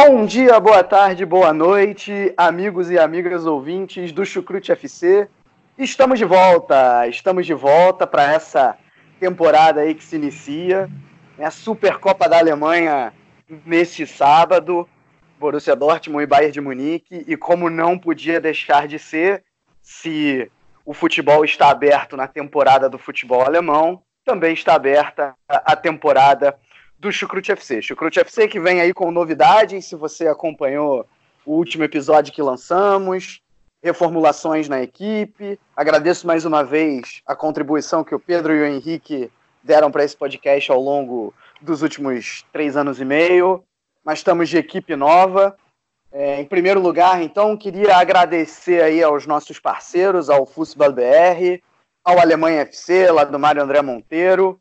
[0.00, 5.28] Bom dia, boa tarde, boa noite, amigos e amigas ouvintes do Chucrute FC.
[5.76, 8.78] Estamos de volta, estamos de volta para essa
[9.18, 10.88] temporada aí que se inicia,
[11.36, 11.46] né?
[11.46, 13.12] a Supercopa da Alemanha
[13.66, 14.88] neste sábado,
[15.36, 19.42] Borussia Dortmund e Bayern de Munique, e como não podia deixar de ser,
[19.82, 20.48] se
[20.86, 26.56] o futebol está aberto na temporada do futebol alemão, também está aberta a temporada
[26.98, 27.80] do Chucrute FC.
[27.80, 31.06] Chucrute FC que vem aí com novidades, se você acompanhou
[31.46, 33.40] o último episódio que lançamos,
[33.82, 35.58] reformulações na equipe.
[35.76, 39.30] Agradeço mais uma vez a contribuição que o Pedro e o Henrique
[39.62, 43.62] deram para esse podcast ao longo dos últimos três anos e meio.
[44.04, 45.56] Mas estamos de equipe nova.
[46.10, 51.62] É, em primeiro lugar, então, queria agradecer aí aos nossos parceiros, ao Fußball BR,
[52.02, 54.58] ao Alemanha FC, lá do Mário André Monteiro,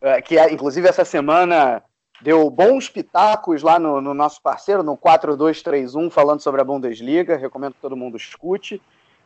[0.00, 1.82] é, que inclusive essa semana
[2.20, 7.36] deu bons pitacos lá no, no nosso parceiro, no 4231, falando sobre a Bundesliga.
[7.36, 8.80] Recomendo que todo mundo escute.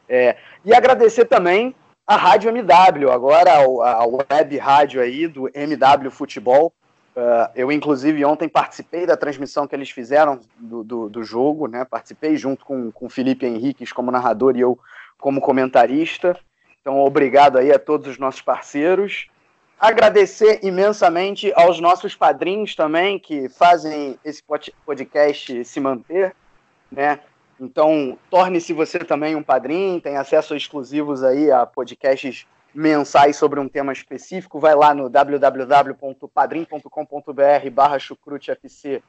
[0.08, 1.74] É, e agradecer também
[2.06, 6.72] a Rádio MW, agora a, a web rádio aí do MW Futebol.
[7.14, 11.84] Uh, eu, inclusive, ontem participei da transmissão que eles fizeram do, do, do jogo, né?
[11.84, 14.78] Participei junto com, o Felipe Henriques como narrador e eu
[15.18, 16.38] como comentarista.
[16.80, 19.26] Então, obrigado aí a todos os nossos parceiros.
[19.82, 24.40] Agradecer imensamente aos nossos padrinhos também, que fazem esse
[24.86, 26.36] podcast se manter,
[26.88, 27.18] né?
[27.60, 33.68] Então, torne-se você também um padrinho, tem acesso exclusivos aí a podcasts mensais sobre um
[33.68, 34.60] tema específico.
[34.60, 39.02] Vai lá no www.padrim.com.br barra chucrutefc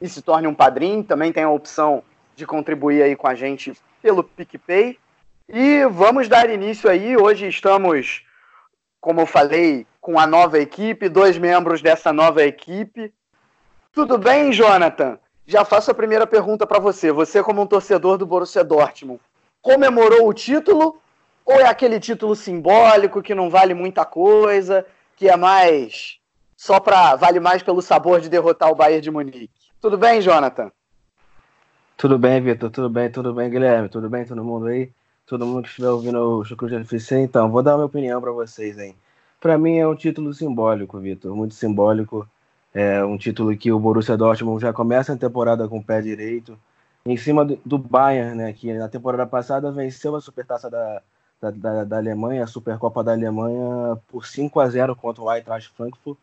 [0.00, 1.02] e se torne um padrinho.
[1.02, 2.04] Também tem a opção
[2.36, 5.00] de contribuir aí com a gente pelo PicPay.
[5.48, 7.16] E vamos dar início aí.
[7.16, 8.22] Hoje estamos,
[9.02, 13.12] como eu falei, com a nova equipe, dois membros dessa nova equipe.
[13.92, 15.18] Tudo bem, Jonathan?
[15.44, 17.10] Já faço a primeira pergunta para você.
[17.10, 19.20] Você, como um torcedor do Borussia Dortmund,
[19.60, 21.00] comemorou o título
[21.44, 24.86] ou é aquele título simbólico que não vale muita coisa,
[25.16, 26.18] que é mais
[26.56, 29.50] só para vale mais pelo sabor de derrotar o Bayern de Munique?
[29.80, 30.70] Tudo bem, Jonathan?
[31.96, 32.70] Tudo bem, Vitor.
[32.70, 33.88] Tudo bem, tudo bem, Guilherme.
[33.88, 34.92] Tudo bem, todo mundo aí?
[35.26, 38.78] Todo mundo que estiver ouvindo o Chucrute FC, então, vou dar minha opinião para vocês
[38.78, 38.94] aí.
[39.40, 42.28] Para mim é um título simbólico, Vitor, muito simbólico.
[42.74, 46.58] É um título que o Borussia Dortmund já começa a temporada com o pé direito,
[47.04, 51.02] em cima do Bayern, né, que na temporada passada venceu a Supertaça da,
[51.40, 55.72] da, da, da Alemanha, a Supercopa da Alemanha, por 5 a 0 contra o Eintracht
[55.76, 56.18] Frankfurt.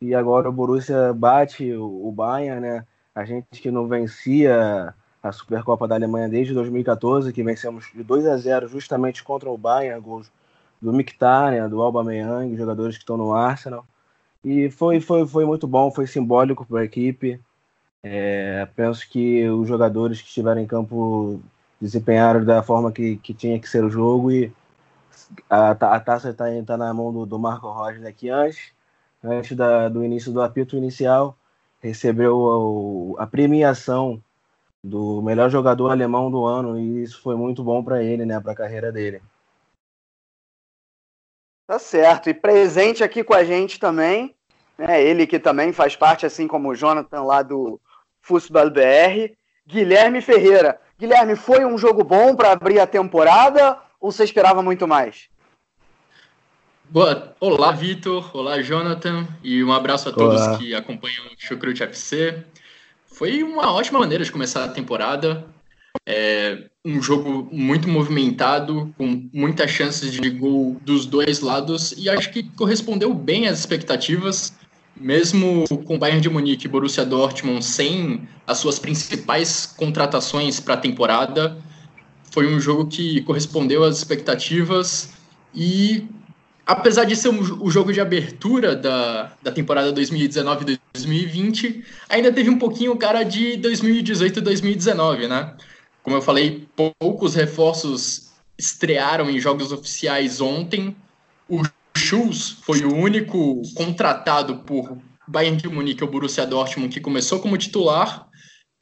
[0.00, 2.84] E agora o Borussia bate o Bayern, né?
[3.14, 4.92] A gente que não vencia
[5.24, 9.56] a Supercopa da Alemanha desde 2014, que vencemos de 2 a 0 justamente contra o
[9.56, 10.30] Bayern, gols
[10.82, 13.86] do Mkhitaryan, do Aubameyang, jogadores que estão no Arsenal.
[14.44, 17.40] E foi, foi, foi muito bom, foi simbólico para a equipe.
[18.02, 21.40] É, penso que os jogadores que estiveram em campo
[21.80, 24.52] desempenharam da forma que, que tinha que ser o jogo e
[25.48, 28.72] a, a taça está tá na mão do, do Marco Roger que antes,
[29.22, 31.34] antes da, do início do apito inicial,
[31.80, 34.22] recebeu a premiação
[34.84, 38.52] do melhor jogador alemão do ano e isso foi muito bom para ele, né, para
[38.52, 39.22] a carreira dele.
[41.66, 42.28] Tá certo.
[42.28, 44.34] E presente aqui com a gente também,
[44.76, 47.80] né, ele que também faz parte, assim como o Jonathan lá do
[48.20, 49.32] Fußball BR,
[49.66, 50.78] Guilherme Ferreira.
[50.98, 55.30] Guilherme, foi um jogo bom para abrir a temporada ou você esperava muito mais?
[56.90, 57.34] Boa.
[57.40, 58.30] Olá, Vitor.
[58.36, 59.26] Olá, Jonathan.
[59.42, 60.58] E um abraço a todos Olá.
[60.58, 62.44] que acompanham o Chucrute FC.
[63.14, 65.46] Foi uma ótima maneira de começar a temporada.
[66.04, 72.32] É um jogo muito movimentado, com muitas chances de gol dos dois lados, e acho
[72.32, 74.52] que correspondeu bem às expectativas,
[74.96, 80.74] mesmo com o Bayern de Munique e Borussia Dortmund sem as suas principais contratações para
[80.74, 81.56] a temporada.
[82.32, 85.14] Foi um jogo que correspondeu às expectativas
[85.54, 86.04] e
[86.66, 92.96] apesar de ser o jogo de abertura da, da temporada 2019-2020, ainda teve um pouquinho
[92.96, 95.54] cara de 2018-2019, né?
[96.02, 96.66] Como eu falei,
[96.98, 100.96] poucos reforços estrearam em jogos oficiais ontem.
[101.48, 101.62] O
[101.96, 107.56] Schulz foi o único contratado por Bayern de Munique ou Borussia Dortmund que começou como
[107.56, 108.28] titular.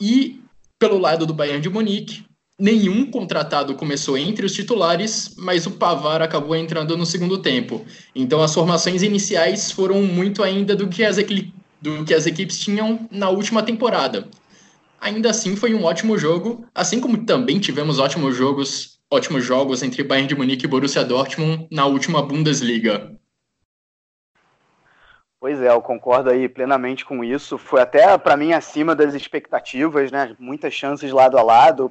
[0.00, 0.40] E
[0.78, 2.24] pelo lado do Bayern de Munique,
[2.58, 7.84] nenhum contratado começou entre os titulares, mas o Pavar acabou entrando no segundo tempo.
[8.14, 11.16] Então as formações iniciais foram muito ainda do que as,
[11.80, 14.28] do que as equipes tinham na última temporada
[15.02, 20.04] ainda assim foi um ótimo jogo, assim como também tivemos ótimos jogos, ótimos jogos entre
[20.04, 23.12] Bayern de Munique e Borussia Dortmund na última Bundesliga.
[25.40, 27.58] Pois é, eu concordo aí plenamente com isso.
[27.58, 30.36] Foi até para mim acima das expectativas, né?
[30.38, 31.90] Muitas chances lado a lado.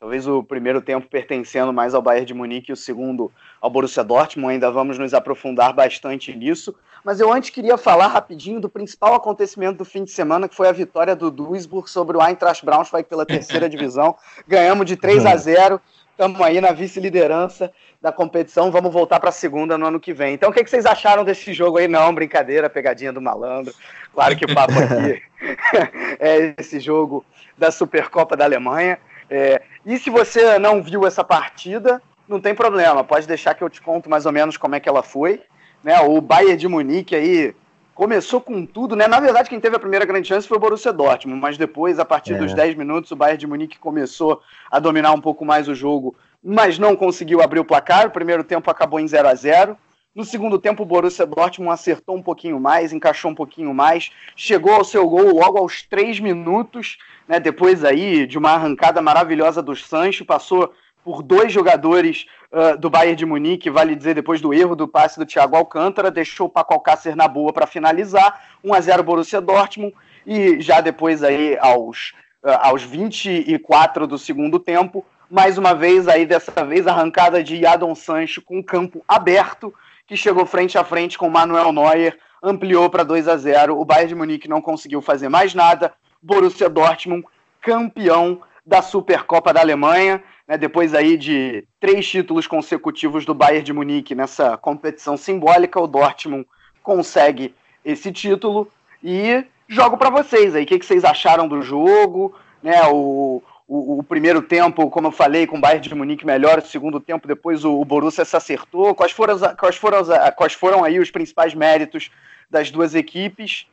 [0.00, 3.30] Talvez o primeiro tempo pertencendo mais ao Bayern de Munique e o segundo
[3.60, 4.54] ao Borussia Dortmund.
[4.54, 6.74] Ainda vamos nos aprofundar bastante nisso.
[7.04, 10.68] Mas eu antes queria falar rapidinho do principal acontecimento do fim de semana, que foi
[10.68, 14.16] a vitória do Duisburg sobre o Eintracht Braunschweig pela terceira divisão.
[14.48, 15.78] Ganhamos de 3 a 0.
[16.12, 17.70] Estamos aí na vice-liderança
[18.00, 18.70] da competição.
[18.70, 20.32] Vamos voltar para a segunda no ano que vem.
[20.32, 21.86] Então, o que, que, vocês acharam desse jogo aí?
[21.86, 23.74] Não, brincadeira, pegadinha do malandro.
[24.14, 25.22] Claro que o papo aqui
[26.18, 27.22] é esse jogo
[27.58, 28.98] da Supercopa da Alemanha.
[29.30, 33.04] É, e se você não viu essa partida, não tem problema.
[33.04, 35.40] Pode deixar que eu te conto mais ou menos como é que ela foi.
[35.82, 35.98] Né?
[36.00, 37.54] O Bayern de Munique aí
[37.94, 39.06] começou com tudo, né?
[39.06, 42.04] Na verdade, quem teve a primeira grande chance foi o Borussia Dortmund, mas depois, a
[42.04, 42.38] partir é.
[42.38, 44.40] dos 10 minutos, o Bayern de Munique começou
[44.70, 48.06] a dominar um pouco mais o jogo, mas não conseguiu abrir o placar.
[48.06, 49.76] O primeiro tempo acabou em 0 a 0
[50.14, 54.72] no segundo tempo, o Borussia Dortmund acertou um pouquinho mais, encaixou um pouquinho mais, chegou
[54.72, 56.98] ao seu gol logo aos três minutos,
[57.28, 60.72] né, depois aí de uma arrancada maravilhosa do Sancho, passou
[61.04, 65.18] por dois jogadores uh, do Bayern de Munique, vale dizer, depois do erro do passe
[65.18, 69.40] do Thiago Alcântara, deixou o Paco Alcácer na boa para finalizar, 1 a 0 Borussia
[69.40, 69.94] Dortmund,
[70.26, 72.12] e já depois aí aos,
[72.44, 77.94] uh, aos 24 do segundo tempo, mais uma vez aí, dessa vez, arrancada de Adon
[77.94, 79.72] Sancho com campo aberto,
[80.10, 84.08] que chegou frente a frente com Manuel Neuer, ampliou para 2 a 0 o Bayern
[84.08, 87.24] de Munique não conseguiu fazer mais nada, Borussia Dortmund
[87.60, 93.72] campeão da Supercopa da Alemanha, né, depois aí de três títulos consecutivos do Bayern de
[93.72, 96.44] Munique nessa competição simbólica, o Dortmund
[96.82, 97.54] consegue
[97.84, 98.66] esse título.
[99.04, 103.40] E jogo para vocês aí, o que, que, vocês acharam do jogo, né, o,
[103.72, 106.98] o, o, primeiro tempo, como eu falei, com o Bayern de Munique melhor, o segundo
[106.98, 110.04] tempo depois o, o Borussia se acertou, quais foram, quais, foram,
[110.36, 112.10] quais foram aí os principais méritos
[112.50, 113.66] das duas equipes,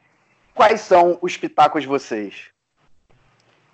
[0.54, 2.36] quais são os pitacos de vocês?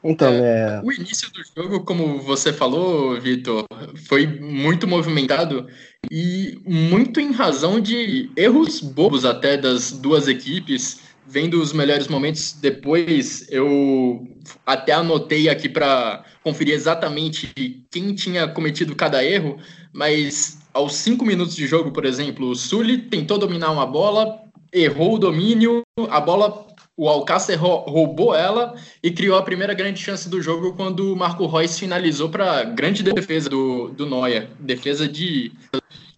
[0.01, 0.81] Então, é, é...
[0.81, 3.65] O início do jogo, como você falou, Vitor,
[4.07, 5.67] foi muito movimentado
[6.09, 11.01] e muito em razão de erros bobos até das duas equipes.
[11.25, 14.27] Vendo os melhores momentos depois, eu
[14.65, 19.57] até anotei aqui para conferir exatamente quem tinha cometido cada erro,
[19.93, 24.39] mas aos cinco minutos de jogo, por exemplo, o Sully tentou dominar uma bola,
[24.71, 30.29] errou o domínio, a bola o Alcácer roubou ela e criou a primeira grande chance
[30.29, 34.49] do jogo quando o Marco Reus finalizou para grande defesa do, do Neuer.
[34.59, 35.51] Defesa de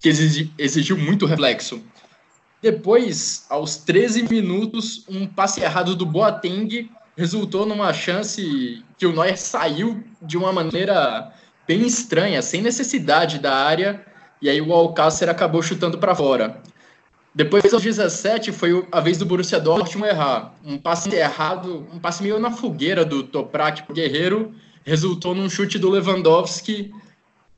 [0.02, 1.82] que exigi, exigiu muito reflexo.
[2.66, 9.38] Depois, aos 13 minutos, um passe errado do Boateng resultou numa chance que o Neuer
[9.38, 11.32] saiu de uma maneira
[11.68, 14.04] bem estranha, sem necessidade da área,
[14.42, 16.60] e aí o Alcácer acabou chutando para fora.
[17.36, 20.56] Depois, aos 17, foi a vez do Borussia Dortmund errar.
[20.66, 25.78] Um passe errado, um passe meio na fogueira do Toprak pro Guerreiro, resultou num chute
[25.78, 26.92] do Lewandowski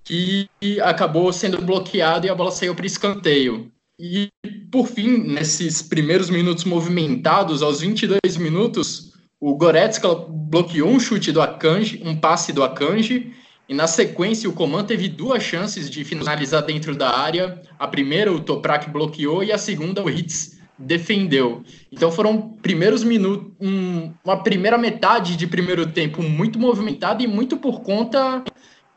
[0.04, 0.50] que
[0.84, 3.72] acabou sendo bloqueado e a bola saiu para escanteio.
[4.00, 4.30] E,
[4.72, 11.42] por fim, nesses primeiros minutos movimentados, aos 22 minutos, o Goretzka bloqueou um chute do
[11.42, 13.34] Akanji, um passe do Akanji,
[13.68, 17.62] e na sequência, o Coman teve duas chances de finalizar dentro da área.
[17.78, 21.64] A primeira, o Toprak bloqueou, e a segunda, o Hitz defendeu.
[21.92, 27.58] Então foram primeiros minutos, um, uma primeira metade de primeiro tempo muito movimentada e muito
[27.58, 28.44] por conta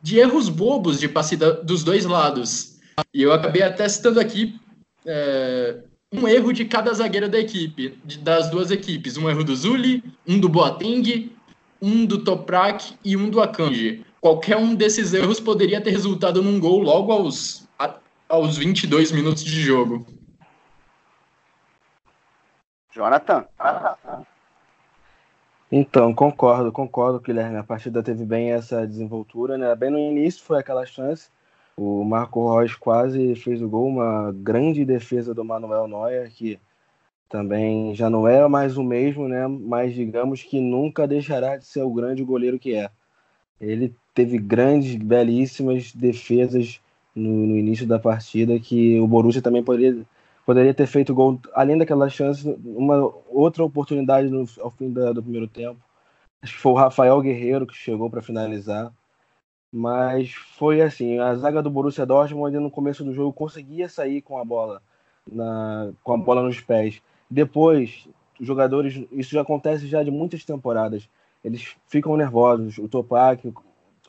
[0.02, 2.78] de erros bobos de passe dos dois lados.
[3.14, 4.59] E eu acabei até citando aqui
[5.06, 5.78] é,
[6.12, 9.16] um erro de cada zagueiro da equipe, de, das duas equipes.
[9.16, 11.32] Um erro do Zuli, um do Boateng,
[11.80, 16.60] um do Toprak e um do Akanji qualquer um desses erros poderia ter resultado num
[16.60, 17.66] gol logo aos,
[18.28, 20.06] aos 22 minutos de jogo.
[22.92, 23.46] Jonathan.
[25.72, 27.56] Então, concordo, concordo, Guilherme.
[27.56, 29.74] A partida teve bem essa desenvoltura, né?
[29.76, 31.30] Bem no início foi aquela chance.
[31.82, 36.60] O Marco Reus quase fez o gol, uma grande defesa do Manuel Neuer, que
[37.26, 39.46] também já não é mais o mesmo, né?
[39.48, 42.90] Mas digamos que nunca deixará de ser o grande goleiro que é.
[43.58, 46.82] Ele teve grandes, belíssimas defesas
[47.16, 50.04] no, no, início da partida que o Borussia também poderia,
[50.44, 55.22] poderia ter feito gol, além daquela chance, uma outra oportunidade no, ao fim da, do
[55.22, 55.80] primeiro tempo.
[56.42, 58.92] Acho que foi o Rafael Guerreiro que chegou para finalizar.
[59.72, 64.38] Mas foi assim, a zaga do Borussia Dortmund no começo do jogo conseguia sair com
[64.38, 64.82] a bola
[65.30, 67.00] na, com a bola nos pés.
[67.30, 68.08] Depois,
[68.40, 71.08] os jogadores, isso já acontece já de muitas temporadas.
[71.44, 72.78] Eles ficam nervosos.
[72.78, 73.52] O Topak,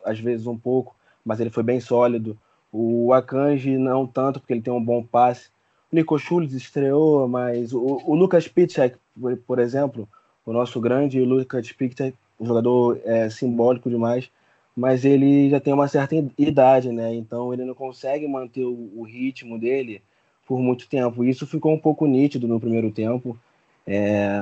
[0.04, 2.38] às vezes um pouco, mas ele foi bem sólido.
[2.72, 5.50] O Akanji não tanto, porque ele tem um bom passe.
[5.92, 8.98] Nico Schultz estreou, mas o, o Lucas Piszczek,
[9.46, 10.08] por exemplo,
[10.46, 14.32] o nosso grande Lucas Piszczek, um jogador é, simbólico demais,
[14.76, 17.14] mas ele já tem uma certa idade, né?
[17.14, 20.02] Então ele não consegue manter o, o ritmo dele
[20.46, 21.24] por muito tempo.
[21.24, 23.38] Isso ficou um pouco nítido no primeiro tempo.
[23.86, 24.42] É,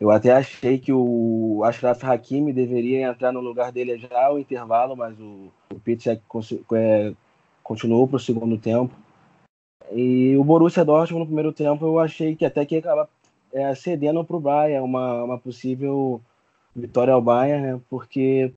[0.00, 4.96] eu até achei que o Ashraf Hakimi deveria entrar no lugar dele já ao intervalo,
[4.96, 7.12] mas o, o é,
[7.62, 8.94] continuou para o segundo tempo.
[9.92, 13.08] E o Borussia Dortmund no primeiro tempo eu achei que até que ia acabar
[13.52, 16.20] é, cedendo para o Bayern uma, uma possível
[16.74, 17.80] vitória ao Bayern, né?
[17.88, 18.52] porque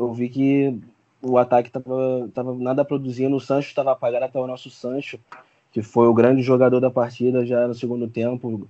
[0.00, 0.80] eu vi que
[1.22, 5.18] o ataque estava tava nada produzindo, o Sancho estava apagado até o nosso Sancho,
[5.70, 8.66] que foi o grande jogador da partida já no segundo tempo,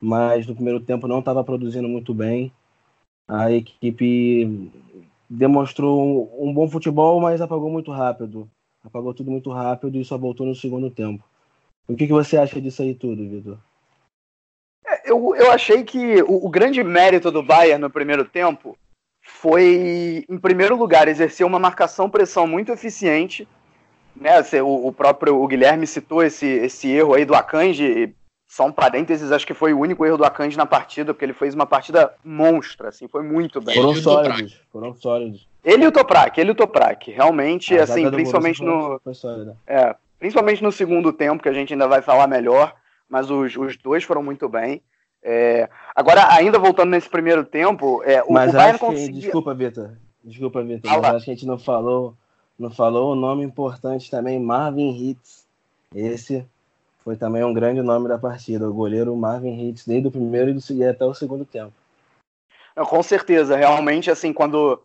[0.00, 2.52] mas no primeiro tempo não estava produzindo muito bem.
[3.28, 4.70] A equipe
[5.30, 8.48] demonstrou um, um bom futebol, mas apagou muito rápido.
[8.84, 11.24] Apagou tudo muito rápido e só voltou no segundo tempo.
[11.88, 13.58] O que, que você acha disso aí tudo, Vitor?
[14.86, 18.76] É, eu, eu achei que o, o, grande mérito do Bayern no primeiro tempo
[19.24, 23.48] foi, em primeiro lugar, exercer uma marcação-pressão muito eficiente.
[24.14, 24.30] Né?
[24.62, 28.14] O, o, próprio o Guilherme citou esse, esse erro aí do Akanji,
[28.46, 31.32] só um parênteses, acho que foi o único erro do Akanji na partida, porque ele
[31.32, 33.74] fez uma partida monstra, assim, foi muito bem.
[33.74, 35.48] Foram sólidos, foram sólidos.
[35.64, 39.00] Ele e o Toprak, ele e o Toprak, realmente, assim, principalmente no...
[39.66, 42.74] É, principalmente no segundo tempo, que a gente ainda vai falar melhor,
[43.08, 44.82] mas os, os dois foram muito bem.
[45.26, 49.22] É, agora, ainda voltando nesse primeiro tempo, é, o, mas o Bayern conseguia...
[49.22, 49.92] Desculpa, Vitor.
[50.22, 52.14] Desculpa, Vitor, mas acho que a gente não falou,
[52.58, 55.46] não falou o nome importante também, Marvin Hitz.
[55.94, 56.44] Esse
[57.02, 60.84] foi também um grande nome da partida, o goleiro Marvin Hitz, desde o primeiro e
[60.84, 61.72] até o segundo tempo.
[62.76, 64.82] Com certeza, realmente, assim, quando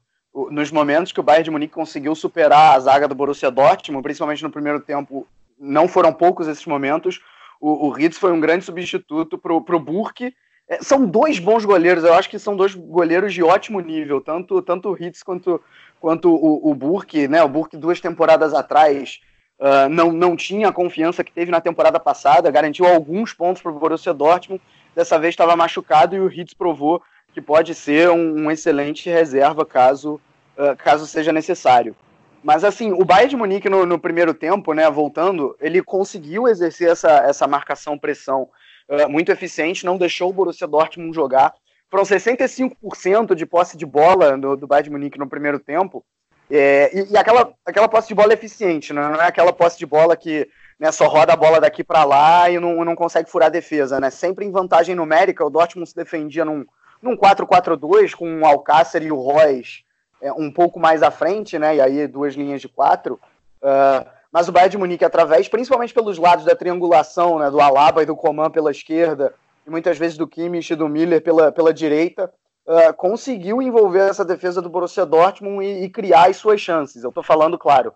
[0.51, 4.43] nos momentos que o Bayern de Munique conseguiu superar a zaga do Borussia Dortmund, principalmente
[4.43, 5.27] no primeiro tempo,
[5.59, 7.19] não foram poucos esses momentos.
[7.59, 10.33] O, o Ritz foi um grande substituto para o Burke.
[10.67, 14.61] É, são dois bons goleiros, eu acho que são dois goleiros de ótimo nível, tanto,
[14.61, 15.61] tanto o Ritz quanto,
[15.99, 17.27] quanto o, o Burke.
[17.27, 17.43] Né?
[17.43, 19.19] O Burke, duas temporadas atrás,
[19.59, 23.71] uh, não, não tinha a confiança que teve na temporada passada, garantiu alguns pontos para
[23.71, 24.61] o Borussia Dortmund.
[24.95, 27.01] Dessa vez estava machucado e o Ritz provou
[27.33, 30.19] que pode ser um, um excelente reserva caso,
[30.57, 31.95] uh, caso seja necessário.
[32.43, 36.89] Mas assim, o Bayern de Munique no, no, primeiro tempo, né, voltando, ele conseguiu exercer
[36.89, 38.49] essa, essa marcação pressão
[38.87, 41.53] uh, muito eficiente, não deixou o Borussia Dortmund jogar.
[41.89, 46.05] Foram 65% de posse de bola do, do Bayern de Munique no primeiro tempo.
[46.49, 49.01] É, e, e aquela, aquela posse de bola eficiente, né?
[49.09, 50.47] não é aquela posse de bola que
[50.79, 53.99] né, só roda a bola daqui para lá e não, não consegue furar a defesa.
[53.99, 54.09] Né?
[54.09, 56.65] Sempre em vantagem numérica, o Dortmund se defendia num,
[57.01, 59.83] num 4-4-2 com o Alcácer e o Royce
[60.21, 61.75] é, um pouco mais à frente, né?
[61.75, 63.19] E aí duas linhas de quatro.
[63.61, 67.49] Uh, mas o Bayern de Munique, através, principalmente pelos lados da triangulação, né?
[67.49, 69.33] Do Alaba e do Coman pela esquerda,
[69.65, 72.31] e muitas vezes do Kimmich e do Miller pela, pela direita,
[72.67, 77.03] uh, conseguiu envolver essa defesa do Borussia Dortmund e, e criar as suas chances.
[77.03, 77.93] Eu estou falando, claro,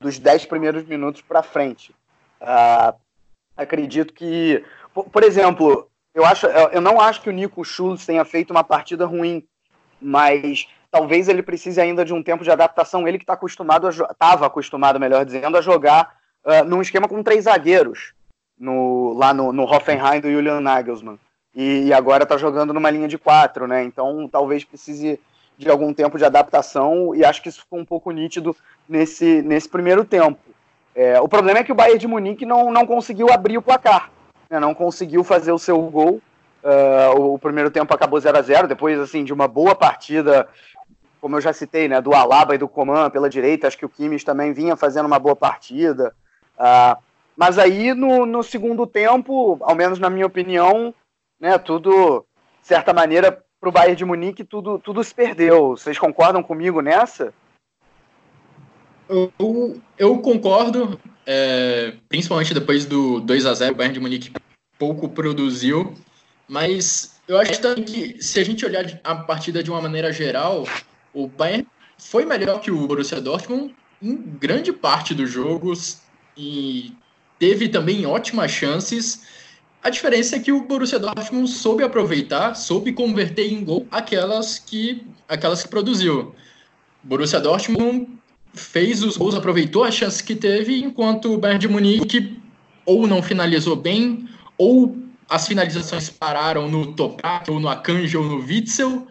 [0.00, 1.94] dos dez primeiros minutos para frente.
[2.40, 2.94] Uh,
[3.56, 8.24] acredito que, por, por exemplo, eu, acho, eu não acho que o Nico Schultz tenha
[8.24, 9.46] feito uma partida ruim,
[10.00, 13.06] mas talvez ele precise ainda de um tempo de adaptação.
[13.06, 17.44] Ele que está acostumado, estava acostumado, melhor dizendo, a jogar uh, num esquema com três
[17.44, 18.12] zagueiros
[18.58, 21.18] no, lá no, no Hoffenheim do Julian Nagelsmann.
[21.54, 23.82] E, e agora está jogando numa linha de quatro, né?
[23.84, 25.18] Então talvez precise
[25.56, 28.54] de algum tempo de adaptação e acho que isso ficou um pouco nítido
[28.86, 30.38] nesse, nesse primeiro tempo.
[30.94, 34.10] É, o problema é que o Bayern de Munique não, não conseguiu abrir o placar
[34.50, 36.20] né, não conseguiu fazer o seu gol.
[36.66, 40.48] Uh, o primeiro tempo acabou 0 a 0 depois assim de uma boa partida,
[41.20, 43.68] como eu já citei, né, do Alaba e do Coman pela direita.
[43.68, 46.12] Acho que o Kimmich também vinha fazendo uma boa partida.
[46.58, 47.00] Uh,
[47.36, 50.92] mas aí no, no segundo tempo, ao menos na minha opinião,
[51.38, 52.26] né, tudo,
[52.60, 55.76] de certa maneira, para o Bayern de Munique, tudo, tudo se perdeu.
[55.76, 57.32] Vocês concordam comigo nessa?
[59.08, 64.32] Eu, eu concordo, é, principalmente depois do 2 a 0 o Bayern de Munique
[64.76, 65.94] pouco produziu,
[66.48, 70.66] mas eu acho também que se a gente olhar a partida de uma maneira geral,
[71.12, 71.66] o Bayern
[71.98, 76.00] foi melhor que o Borussia Dortmund em grande parte dos jogos
[76.36, 76.92] e
[77.38, 79.22] teve também ótimas chances.
[79.82, 85.04] A diferença é que o Borussia Dortmund soube aproveitar, soube converter em gol aquelas que
[85.28, 86.34] aquelas que produziu.
[87.02, 88.08] Borussia Dortmund
[88.52, 92.40] fez os gols, aproveitou a chance que teve, enquanto o Bayern de Munique
[92.84, 94.96] ou não finalizou bem, ou
[95.28, 99.06] as finalizações pararam no Toprak, ou no Akanji, ou no Witzel,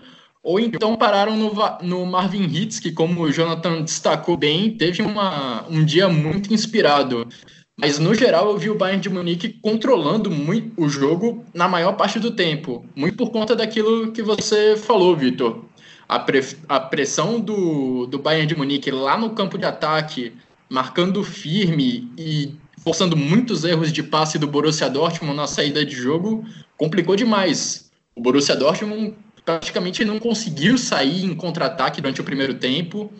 [0.45, 5.65] ou então pararam no, no Marvin Hitz, que como o Jonathan destacou bem, teve uma,
[5.67, 7.27] um dia muito inspirado.
[7.75, 11.93] Mas no geral eu vi o Bayern de Munique controlando muito o jogo na maior
[11.93, 15.65] parte do tempo, muito por conta daquilo que você falou, Vitor.
[16.07, 20.31] A, pre a pressão do, do Bayern de Munique lá no campo de ataque,
[20.69, 22.53] marcando firme e
[22.85, 26.45] forçando muitos erros de passe do Borussia Dortmund na saída de jogo,
[26.77, 27.89] complicou demais.
[28.15, 33.11] O Borussia Dortmund praticamente não conseguiu sair em contra-ataque durante o primeiro tempo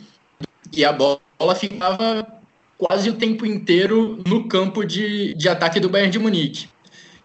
[0.72, 1.20] e a bola
[1.56, 2.28] ficava
[2.78, 6.70] quase o tempo inteiro no campo de, de ataque do Bayern de Munique.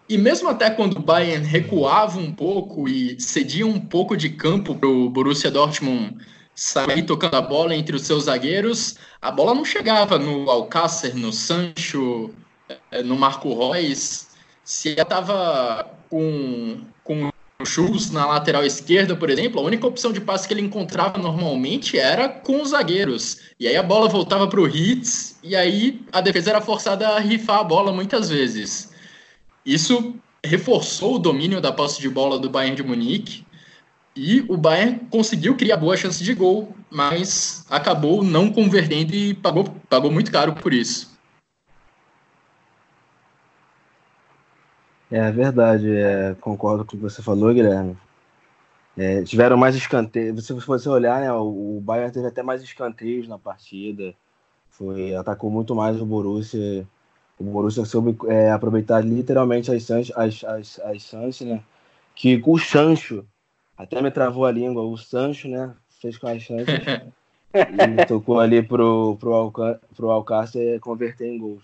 [0.09, 4.73] E mesmo até quando o Bayern recuava um pouco e cedia um pouco de campo
[4.73, 6.17] para o Borussia Dortmund
[6.55, 11.31] sair tocando a bola entre os seus zagueiros, a bola não chegava no Alcácer, no
[11.31, 12.31] Sancho,
[12.91, 14.27] eh, no Marco Reus.
[14.63, 17.31] Se ela estava com, com
[17.65, 21.97] Schultz na lateral esquerda, por exemplo, a única opção de passe que ele encontrava normalmente
[21.97, 23.39] era com os zagueiros.
[23.59, 27.19] E aí a bola voltava para o Hitz, e aí a defesa era forçada a
[27.19, 28.91] rifar a bola muitas vezes.
[29.65, 33.45] Isso reforçou o domínio da posse de bola do Bayern de Munique,
[34.15, 39.65] e o Bayern conseguiu criar boa chance de gol, mas acabou não convertendo e pagou,
[39.89, 41.11] pagou muito caro por isso.
[45.09, 47.97] É verdade, é, concordo com o que você falou, Guilherme.
[48.97, 50.45] É, tiveram mais escanteios.
[50.45, 54.13] Se você olhar, né, o, Bayern teve até mais escanteios na partida.
[54.69, 56.87] Foi, atacou muito mais o Borussia.
[57.37, 61.61] O Borussia soube é, aproveitar literalmente as chances, as, as, as chances, né?
[62.15, 63.25] Que o Sancho,
[63.81, 65.75] até me travou a língua, o Sancho, né?
[66.01, 66.75] Fez com as chances.
[67.53, 71.63] e tocou ali pro, pro, Alca, pro Alcácer converter em gols.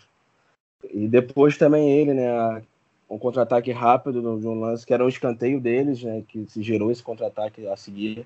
[0.91, 2.61] E depois também ele, né?
[3.09, 6.91] um contra-ataque rápido de um lance que era um escanteio deles, né, que se gerou
[6.91, 8.25] esse contra-ataque a seguir.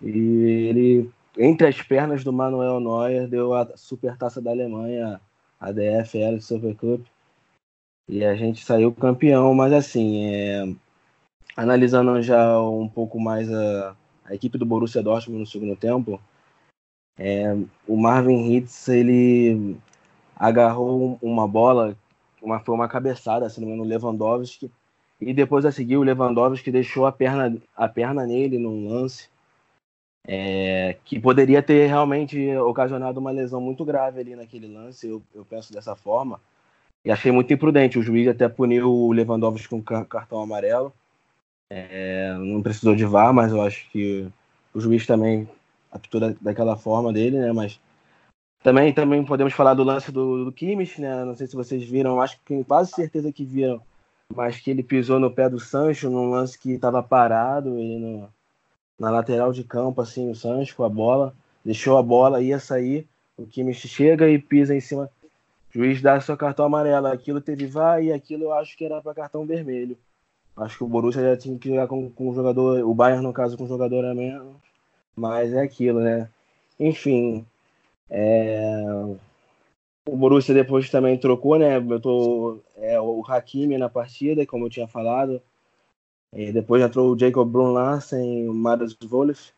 [0.00, 5.20] E ele, entre as pernas do Manuel Neuer, deu a supertaça da Alemanha,
[5.58, 7.04] a DFL Super Cup.
[8.08, 10.64] E a gente saiu campeão, mas assim, é,
[11.56, 16.20] analisando já um pouco mais a, a, equipe do Borussia Dortmund no segundo tempo,
[17.18, 17.54] é,
[17.86, 19.76] o Marvin Hitz ele
[20.36, 21.96] agarrou uma bola
[22.42, 24.70] uma, foi uma cabeçada, se não me engano, no Lewandowski.
[25.20, 29.28] E depois a seguir o Lewandowski deixou a perna, a perna nele num lance
[30.26, 35.44] é, que poderia ter realmente ocasionado uma lesão muito grave ali naquele lance, eu, eu
[35.44, 36.40] penso dessa forma.
[37.04, 37.98] E achei muito imprudente.
[37.98, 40.92] O juiz até puniu o Lewandowski com cartão amarelo.
[41.70, 44.28] É, não precisou de VAR, mas eu acho que
[44.74, 45.48] o juiz também
[45.90, 47.52] apitou daquela forma dele, né?
[47.52, 47.80] Mas
[48.62, 51.24] também, também podemos falar do lance do, do Kimmich, né?
[51.24, 53.80] Não sei se vocês viram, acho que quase certeza que viram,
[54.34, 58.28] mas que ele pisou no pé do Sancho num lance que estava parado, ele no,
[58.98, 63.06] na lateral de campo, assim, o Sancho com a bola, deixou a bola, ia sair,
[63.36, 65.10] o Kimmich chega e pisa em cima,
[65.70, 69.00] o juiz dá seu cartão amarelo, aquilo teve vai e aquilo eu acho que era
[69.00, 69.96] para cartão vermelho.
[70.56, 73.32] Acho que o Borussia já tinha que jogar com, com o jogador, o Bayern no
[73.32, 74.56] caso com o jogador a menos,
[75.16, 76.28] mas é aquilo, né?
[76.78, 77.46] Enfim,
[78.10, 78.82] é...
[80.08, 81.76] O Borussia depois também trocou, né?
[81.76, 85.40] Eu tô, é, o Hakimi na partida, como eu tinha falado.
[86.32, 89.52] E depois entrou o Jacob Brun Larsen, o Maras Wolff.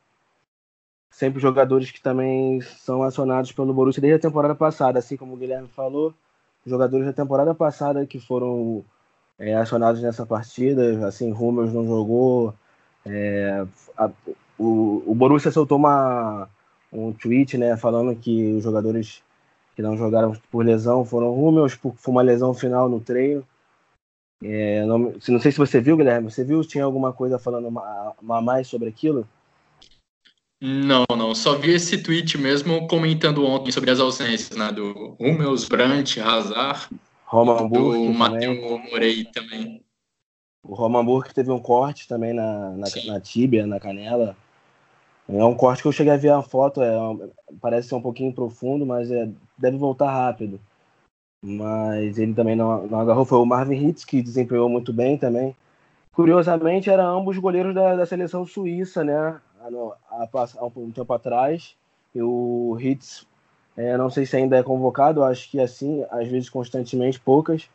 [1.11, 5.37] Sempre jogadores que também são acionados pelo Borussia desde a temporada passada, assim como o
[5.37, 6.15] Guilherme falou.
[6.67, 8.85] Jogadores da temporada passada que foram
[9.43, 12.55] é, acionados nessa partida, assim, Rummels não jogou.
[13.05, 13.67] É,
[13.99, 14.09] a,
[14.57, 16.49] o, o Borussia soltou uma,
[16.93, 19.21] um tweet, né, falando que os jogadores
[19.75, 23.45] que não jogaram por lesão foram Rúmeus, por uma lesão final no treino.
[24.41, 26.63] É, não, não, sei se você viu, Guilherme, você viu?
[26.63, 29.27] Tinha alguma coisa falando a mais sobre aquilo?
[30.61, 35.67] Não, não, só vi esse tweet mesmo comentando ontem sobre as ausências, né, do Hummels,
[35.69, 36.89] Brandt, Hazard,
[37.33, 39.83] Roman Burke, do Matheus Morei também.
[40.63, 44.37] O Roman Burke teve um corte também na, na, na tíbia, na canela,
[45.29, 46.93] é um corte que eu cheguei a ver a foto, é,
[47.61, 50.61] parece ser um pouquinho profundo, mas é, deve voltar rápido.
[51.43, 53.25] Mas ele também não, não agarrou.
[53.25, 55.57] Foi o Marvin Hitz que desempenhou muito bem também.
[56.13, 59.41] Curiosamente, eram ambos goleiros da, da seleção suíça, né?
[59.61, 61.75] Há um tempo atrás.
[62.15, 63.27] E o Hitz,
[63.77, 67.69] é, não sei se ainda é convocado, acho que assim, às vezes constantemente, poucas.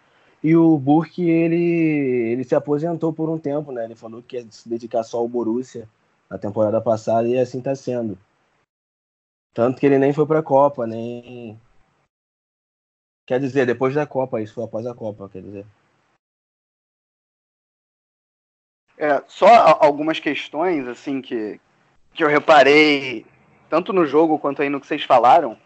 [0.43, 3.85] E o Burke, ele, ele se aposentou por um tempo, né?
[3.85, 5.89] Ele falou que ia se dedicar só ao Borussia
[6.29, 8.17] na temporada passada e assim está sendo.
[9.53, 11.59] Tanto que ele nem foi para a Copa, nem.
[13.25, 15.65] Quer dizer, depois da Copa, isso foi após a Copa, quer dizer.
[18.97, 19.47] É, só
[19.79, 21.59] algumas questões, assim, que,
[22.13, 23.25] que eu reparei,
[23.69, 25.57] tanto no jogo quanto aí no que vocês falaram.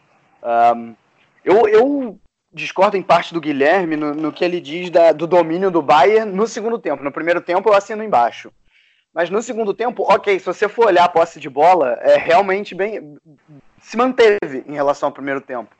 [0.43, 0.95] Um,
[1.43, 2.19] eu, eu
[2.53, 6.31] discordo em parte do Guilherme no, no que ele diz da, do domínio do Bayern
[6.31, 7.03] no segundo tempo.
[7.03, 8.51] No primeiro tempo eu assino embaixo.
[9.13, 12.73] Mas no segundo tempo, ok, se você for olhar a posse de bola, é realmente
[12.73, 13.17] bem.
[13.79, 15.75] se manteve em relação ao primeiro tempo.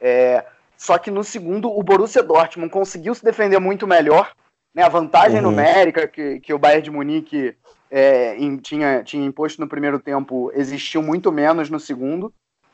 [0.00, 0.44] É,
[0.76, 4.32] só que no segundo, o Borussia Dortmund conseguiu se defender muito melhor.
[4.74, 5.50] Né, a vantagem uhum.
[5.50, 7.56] numérica que, que o Bayern de Munique
[7.90, 12.30] é, em, tinha, tinha imposto no primeiro tempo existiu muito menos no segundo.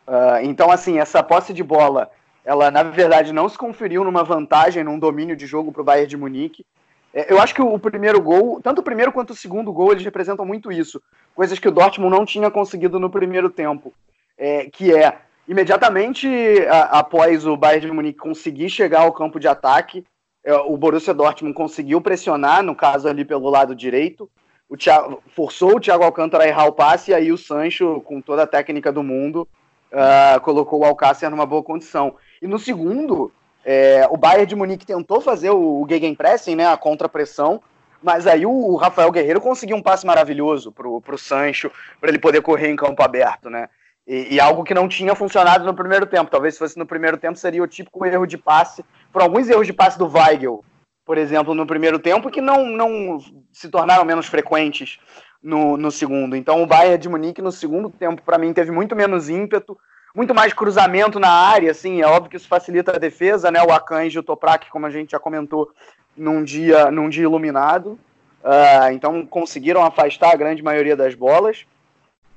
[0.06, 2.10] Uh, então, assim, essa posse de bola,
[2.44, 6.08] ela na verdade não se conferiu numa vantagem, num domínio de jogo para o Bayern
[6.08, 6.66] de Munique.
[7.14, 10.04] É, eu acho que o primeiro gol, tanto o primeiro quanto o segundo gol, eles
[10.04, 11.00] representam muito isso.
[11.34, 13.92] Coisas que o Dortmund não tinha conseguido no primeiro tempo.
[14.36, 16.26] É, que é, imediatamente
[16.68, 20.04] a, após o Bayern de Munique conseguir chegar ao campo de ataque,
[20.44, 24.28] é, o Borussia Dortmund conseguiu pressionar, no caso ali pelo lado direito.
[24.68, 28.22] O Thiago, forçou o Thiago Alcântara a errar o passe, e aí o Sancho, com
[28.22, 29.46] toda a técnica do mundo,
[29.92, 32.16] uh, colocou o Alcácer numa boa condição.
[32.40, 33.32] E no segundo,
[33.64, 37.62] é, o Bayern de Munique tentou fazer o, o gegenpressing, né, a contrapressão,
[38.02, 42.42] mas aí o, Rafael Guerreiro conseguiu um passe maravilhoso pro, pro Sancho, para ele poder
[42.42, 43.68] correr em campo aberto, né?
[44.04, 46.28] E, e, algo que não tinha funcionado no primeiro tempo.
[46.28, 49.64] Talvez se fosse no primeiro tempo seria o típico erro de passe, por alguns erros
[49.64, 50.64] de passe do Weigel,
[51.04, 53.20] por exemplo, no primeiro tempo, que não, não
[53.52, 54.98] se tornaram menos frequentes
[55.42, 56.36] no, no segundo.
[56.36, 59.76] Então o Bayern de Munique no segundo tempo, para mim, teve muito menos ímpeto,
[60.14, 63.62] muito mais cruzamento na área, assim, é óbvio que isso facilita a defesa, né?
[63.62, 65.70] O Akanji e o Toprak, como a gente já comentou,
[66.16, 67.98] num dia, num dia iluminado.
[68.42, 71.64] Uh, então conseguiram afastar a grande maioria das bolas.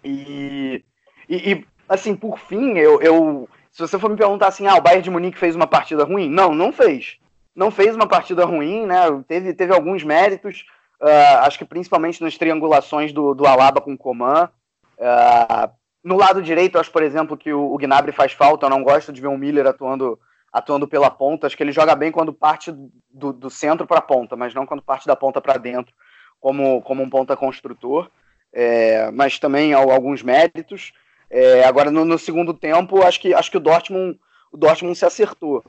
[0.03, 0.83] E,
[1.27, 4.81] e, e, assim, por fim, eu, eu, se você for me perguntar assim, ah, o
[4.81, 6.29] Bayern de Munique fez uma partida ruim?
[6.29, 7.17] Não, não fez.
[7.55, 8.99] Não fez uma partida ruim, né?
[9.27, 10.65] Teve, teve alguns méritos,
[11.01, 14.49] uh, acho que principalmente nas triangulações do, do Alaba com o Coman.
[14.97, 15.71] Uh,
[16.03, 18.67] no lado direito, acho, por exemplo, que o, o Gnabry faz falta.
[18.67, 20.19] Eu não gosto de ver o Miller atuando,
[20.53, 21.47] atuando pela ponta.
[21.47, 22.71] Acho que ele joga bem quando parte
[23.09, 25.93] do, do centro para a ponta, mas não quando parte da ponta para dentro,
[26.39, 28.09] como, como um ponta construtor.
[28.53, 30.93] É, mas também alguns méritos.
[31.29, 34.19] É, agora, no, no, segundo tempo, acho que, acho que o, Dortmund,
[34.51, 35.63] o Dortmund se acertou.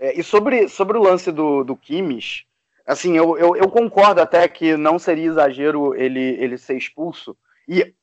[0.00, 2.46] É, e sobre, sobre o lance do, do Kimmich,
[2.86, 7.36] assim, eu, eu, eu, concordo até que não seria exagero ele, ele ser expulso.
[7.68, 7.94] E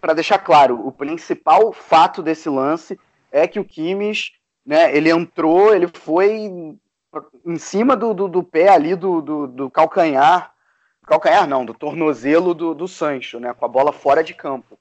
[0.00, 2.98] para deixar claro, o principal fato desse lance
[3.32, 4.32] é que o Kimmich,
[4.64, 6.30] né, ele entrou, ele foi
[7.44, 10.52] em cima do, do, do pé ali do, do, do, calcanhar,
[11.06, 14.78] calcanhar não, do tornozelo do, do Sancho, né, com a bola fora de campo.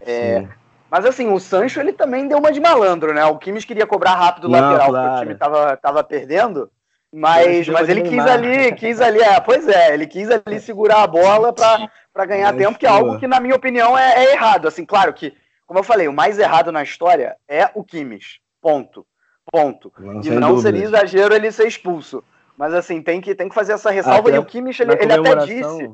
[0.00, 0.46] É,
[0.90, 3.24] mas assim, o Sancho ele também deu uma de malandro, né?
[3.26, 5.06] O Kimmich queria cobrar rápido o lateral, claro.
[5.06, 6.70] porque o time tava, tava perdendo.
[7.12, 11.06] Mas, mas ele quis ali, quis ali, é, pois é, ele quis ali segurar a
[11.06, 14.68] bola para ganhar tempo, que é algo que, na minha opinião, é, é, errado.
[14.68, 15.34] Assim, claro que,
[15.66, 18.40] como eu falei, o mais errado na história é o Kimmich.
[18.60, 19.06] Ponto.
[19.50, 19.90] Ponto.
[19.98, 20.70] Não, e não dúvida.
[20.70, 22.22] seria exagero ele ser expulso.
[22.56, 24.28] Mas assim, tem que, tem que fazer essa ressalva.
[24.28, 25.90] Até, e o Kimmich, ele, ele até disse.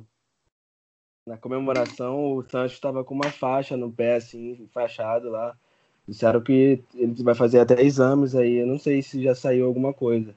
[1.27, 5.55] Na comemoração, o Sancho estava com uma faixa no pé, assim, fachado lá.
[6.07, 8.57] Disseram que ele vai fazer até exames aí.
[8.57, 10.35] Eu não sei se já saiu alguma coisa.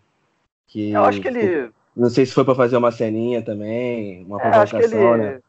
[0.68, 1.72] Que, eu acho que ele.
[1.96, 5.24] Não sei se foi para fazer uma ceninha também, uma é, provocação, ele...
[5.24, 5.40] né?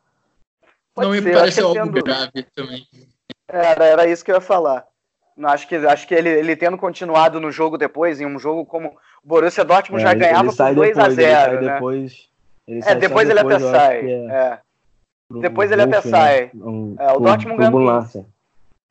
[0.94, 2.02] Pode não ser, me parece algo tendo...
[2.02, 2.86] grave também.
[3.46, 4.86] Era, era isso que eu ia falar.
[5.44, 8.88] Acho que, acho que ele, ele tendo continuado no jogo depois, em um jogo como
[8.88, 11.74] o Borussia Dortmund é, já ganhava por 2 a 0 né?
[11.74, 12.28] Depois,
[12.66, 14.10] ele é, depois ele depois, até sai.
[14.10, 14.26] É.
[14.26, 14.58] é.
[15.40, 16.50] Depois ele até sai.
[16.52, 16.64] Né?
[16.64, 18.26] Um, é, o Dortmund ganhando.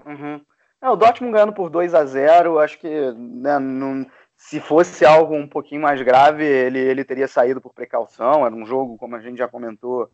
[0.06, 0.42] Uhum.
[0.82, 4.06] É, o Dortmund ganhando por 2 a 0 acho que né, não,
[4.38, 8.46] se fosse algo um pouquinho mais grave, ele, ele teria saído por precaução.
[8.46, 10.10] Era um jogo, como a gente já comentou,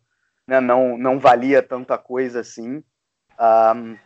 [0.46, 2.82] né, não, não valia tanta coisa assim.
[3.38, 3.96] Um,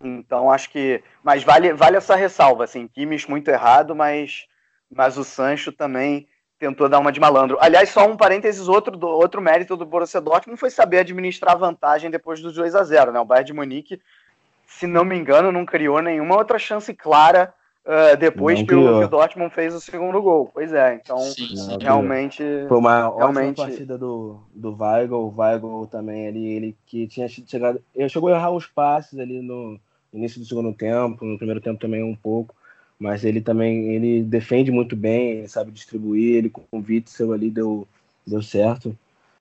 [0.00, 1.02] então acho que.
[1.24, 4.46] Mas vale, vale essa ressalva, assim, Kimmich muito errado, mas,
[4.88, 7.58] mas o Sancho também tentou dar uma de malandro.
[7.60, 12.10] Aliás, só um parênteses, outro, do, outro mérito do Borussia Dortmund foi saber administrar vantagem
[12.10, 13.20] depois dos 2 a 0 né?
[13.20, 14.00] O Bayern de Munique,
[14.66, 17.52] se não me engano, não criou nenhuma outra chance clara
[17.88, 20.50] uh, depois que o, que o, Dortmund fez o segundo gol.
[20.52, 21.78] Pois é, então sim, sim.
[21.80, 22.42] realmente.
[22.68, 23.60] Foi uma realmente...
[23.60, 25.16] ótima partida do, do Weigl.
[25.16, 27.80] O Weigl também ali, ele que tinha chegado.
[27.94, 29.80] Ele chegou a errar os passes ali no
[30.12, 32.54] início do segundo tempo, no primeiro tempo também um pouco.
[32.98, 37.50] Mas ele também ele defende muito bem, ele sabe distribuir, ele com o Witzel ali
[37.50, 37.86] deu,
[38.26, 38.96] deu certo.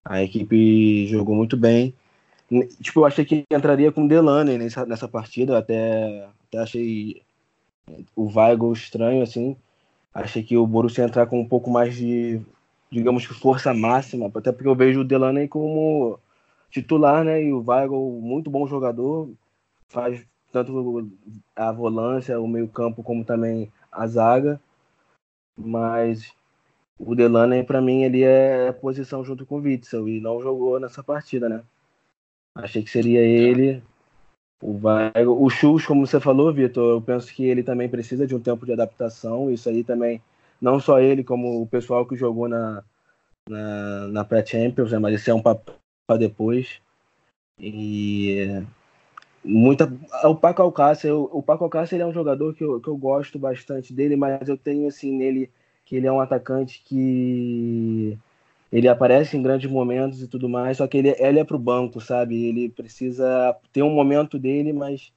[0.05, 1.93] A equipe jogou muito bem.
[2.81, 7.21] Tipo, eu achei que entraria com o Delaney nessa, nessa partida, até, até achei
[8.15, 9.55] o Weigl estranho, assim.
[10.13, 12.41] Achei que o Borussia ia entrar com um pouco mais de,
[12.91, 16.19] digamos que força máxima, até porque eu vejo o Delaney como
[16.69, 17.43] titular, né?
[17.43, 19.29] E o Weigl, muito bom jogador,
[19.87, 21.09] faz tanto
[21.55, 24.59] a volância, o meio campo, como também a zaga.
[25.57, 26.33] mas
[26.99, 31.03] o Delaney, para mim, ele é posição junto com o Witzel e não jogou nessa
[31.03, 31.63] partida, né?
[32.55, 33.83] Achei que seria ele.
[34.61, 35.41] O, Weigl.
[35.41, 38.65] o Chus, como você falou, Vitor, eu penso que ele também precisa de um tempo
[38.65, 39.51] de adaptação.
[39.51, 40.21] Isso aí também,
[40.61, 42.83] não só ele, como o pessoal que jogou na,
[43.47, 44.99] na, na pré-Champions, né?
[44.99, 45.73] mas esse é um papo
[46.07, 46.81] para depois.
[47.59, 48.63] E
[49.43, 49.91] muita
[50.23, 53.93] o Paco Alcácer, o Paco Alcácer é um jogador que eu, que eu gosto bastante
[53.93, 55.49] dele, mas eu tenho assim nele
[55.85, 58.17] que ele é um atacante que
[58.71, 62.01] ele aparece em grandes momentos e tudo mais, só que ele, ele é pro banco,
[62.01, 62.45] sabe?
[62.45, 65.11] Ele precisa ter um momento dele, mas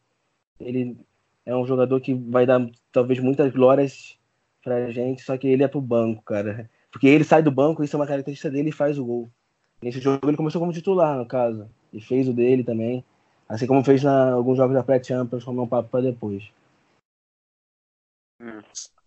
[0.60, 0.96] ele
[1.44, 4.16] é um jogador que vai dar talvez muitas glórias
[4.62, 6.70] pra gente, só que ele é pro banco, cara.
[6.90, 9.28] Porque ele sai do banco, isso é uma característica dele e faz o gol.
[9.82, 13.04] Nesse jogo ele começou como titular, no caso, e fez o dele também.
[13.48, 16.44] Assim como fez na alguns jogos da pré-Champions, como é um papo para depois.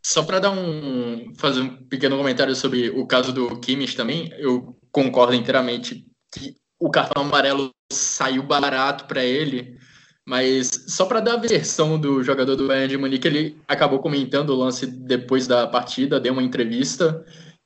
[0.02, 4.78] Só para dar um fazer um pequeno comentário sobre o caso do Kimmich também, eu
[4.91, 9.78] concordo inteiramente que o cartão amarelo saiu barato para ele,
[10.26, 14.50] mas só para dar a versão do jogador do Bayern de Munique, ele acabou comentando
[14.50, 17.26] o lance depois da partida, deu uma entrevista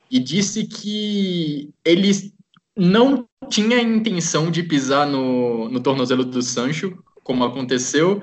[0.10, 2.12] e disse que ele
[2.76, 8.22] não tinha intenção de pisar no, no tornozelo do Sancho, como aconteceu,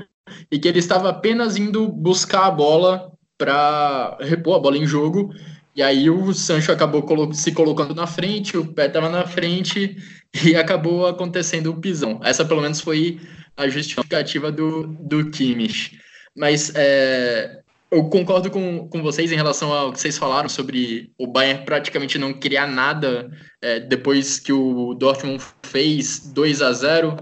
[0.50, 5.34] e que ele estava apenas indo buscar a bola para repor a bola em jogo.
[5.74, 9.96] E aí o Sancho acabou se colocando na frente, o pé estava na frente
[10.44, 12.20] e acabou acontecendo o pisão.
[12.22, 13.20] Essa pelo menos foi
[13.56, 15.98] a justificativa do, do Kimmich.
[16.36, 21.26] Mas é, eu concordo com, com vocês em relação ao que vocês falaram sobre o
[21.26, 27.16] Bayern praticamente não criar nada é, depois que o Dortmund fez 2 a 0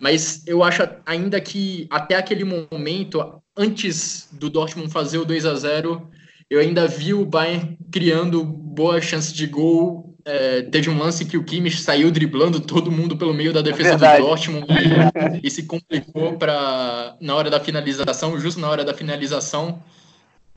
[0.00, 5.54] mas eu acho ainda que até aquele momento, antes do Dortmund fazer o 2 a
[5.56, 6.08] 0
[6.48, 10.16] eu ainda vi o Bayern criando boas chances de gol.
[10.24, 13.94] É, teve um lance que o Kimmich saiu driblando todo mundo pelo meio da defesa
[14.06, 18.84] é do Dortmund e, e se complicou para na hora da finalização, justo na hora
[18.84, 19.82] da finalização.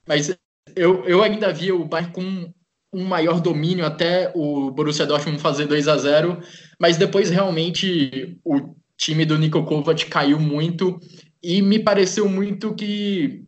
[0.08, 0.34] Mas
[0.76, 2.54] eu, eu ainda vi o Bayern com
[2.94, 6.42] um maior domínio até o Borussia Dortmund fazer 2 a 0
[6.78, 11.00] mas depois realmente o time do Niko Kovac caiu muito
[11.42, 13.44] e me pareceu muito que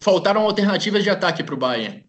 [0.00, 2.04] faltaram alternativas de ataque para o Bayern.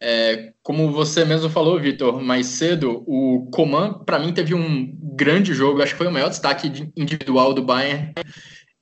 [0.00, 5.54] É, como você mesmo falou, Vitor, mais cedo, o Coman, para mim, teve um grande
[5.54, 8.12] jogo, acho que foi o maior destaque individual do Bayern.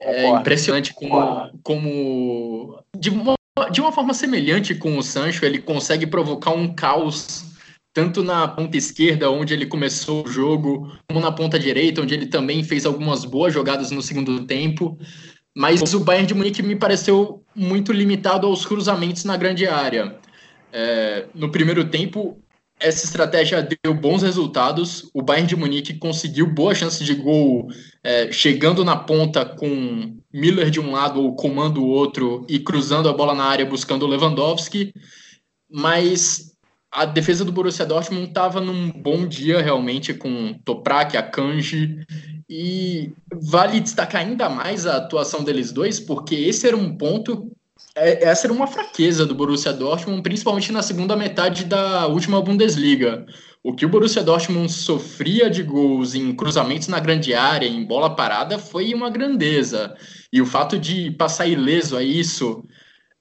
[0.00, 3.35] É impressionante como, como de uma
[3.70, 7.44] de uma forma semelhante com o Sancho, ele consegue provocar um caos
[7.92, 12.26] tanto na ponta esquerda, onde ele começou o jogo, como na ponta direita, onde ele
[12.26, 14.96] também fez algumas boas jogadas no segundo tempo.
[15.61, 20.16] Mas o Bayern de Munique me pareceu muito limitado aos cruzamentos na grande área.
[20.73, 22.42] É, no primeiro tempo,
[22.81, 25.11] essa estratégia deu bons resultados.
[25.12, 27.68] O Bayern de Munique conseguiu boa chance de gol,
[28.03, 33.07] é, chegando na ponta com Miller de um lado ou comando o outro e cruzando
[33.07, 34.94] a bola na área buscando o Lewandowski.
[35.70, 36.49] Mas
[36.90, 42.05] a defesa do Borussia Dortmund estava num bom dia realmente com Toprak, Akanji
[42.48, 47.50] e vale destacar ainda mais a atuação deles dois, porque esse era um ponto
[47.94, 53.26] é, essa era uma fraqueza do Borussia Dortmund, principalmente na segunda metade da última Bundesliga.
[53.62, 58.14] O que o Borussia Dortmund sofria de gols em cruzamentos na grande área, em bola
[58.16, 59.94] parada, foi uma grandeza.
[60.33, 62.64] E o fato de passar ileso a isso,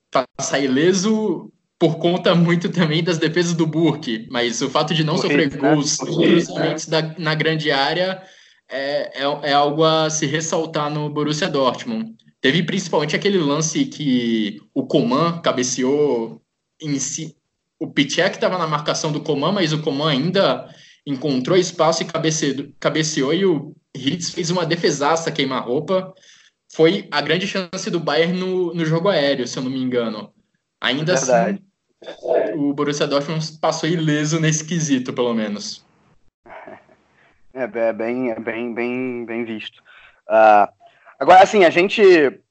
[0.09, 5.17] passar ileso por conta muito também das defesas do Burke, mas o fato de não
[5.17, 5.57] sofrer né?
[5.57, 8.21] gols da, na grande área
[8.69, 12.13] é, é, é algo a se ressaltar no Borussia Dortmund.
[12.41, 16.41] Teve principalmente aquele lance que o Coman cabeceou
[16.81, 17.35] em si.
[17.79, 20.69] O Pichek estava na marcação do Coman, mas o Coman ainda
[21.07, 26.13] encontrou espaço e cabeceou, cabeceou e o Hitz fez uma defesaça queima-roupa.
[26.71, 30.31] Foi a grande chance do Bayern no, no jogo aéreo, se eu não me engano.
[30.81, 31.51] Ainda Verdade.
[31.51, 31.68] assim,
[32.55, 35.85] o Borussia Dortmund passou ileso nesse quesito, pelo menos.
[37.53, 39.81] É, é bem, é bem, bem, bem visto.
[40.27, 40.71] Uh,
[41.19, 42.01] Agora, assim, a gente,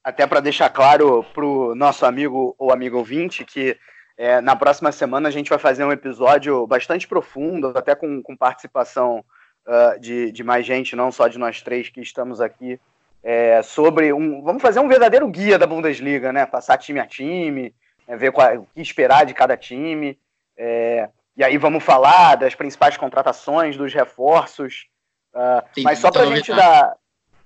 [0.03, 3.75] até para deixar claro para o nosso amigo ou amigo ouvinte, que
[4.15, 8.37] é, na próxima semana a gente vai fazer um episódio bastante profundo, até com, com
[8.37, 9.25] participação
[9.65, 12.79] uh, de, de mais gente, não só de nós três que estamos aqui,
[13.23, 14.43] é, sobre um.
[14.43, 16.45] Vamos fazer um verdadeiro guia da Bundesliga, né?
[16.45, 17.73] Passar time a time,
[18.09, 20.19] é, ver qual, o que esperar de cada time.
[20.57, 24.87] É, e aí vamos falar das principais contratações, dos reforços.
[25.33, 26.97] Uh, mas só para a gente dar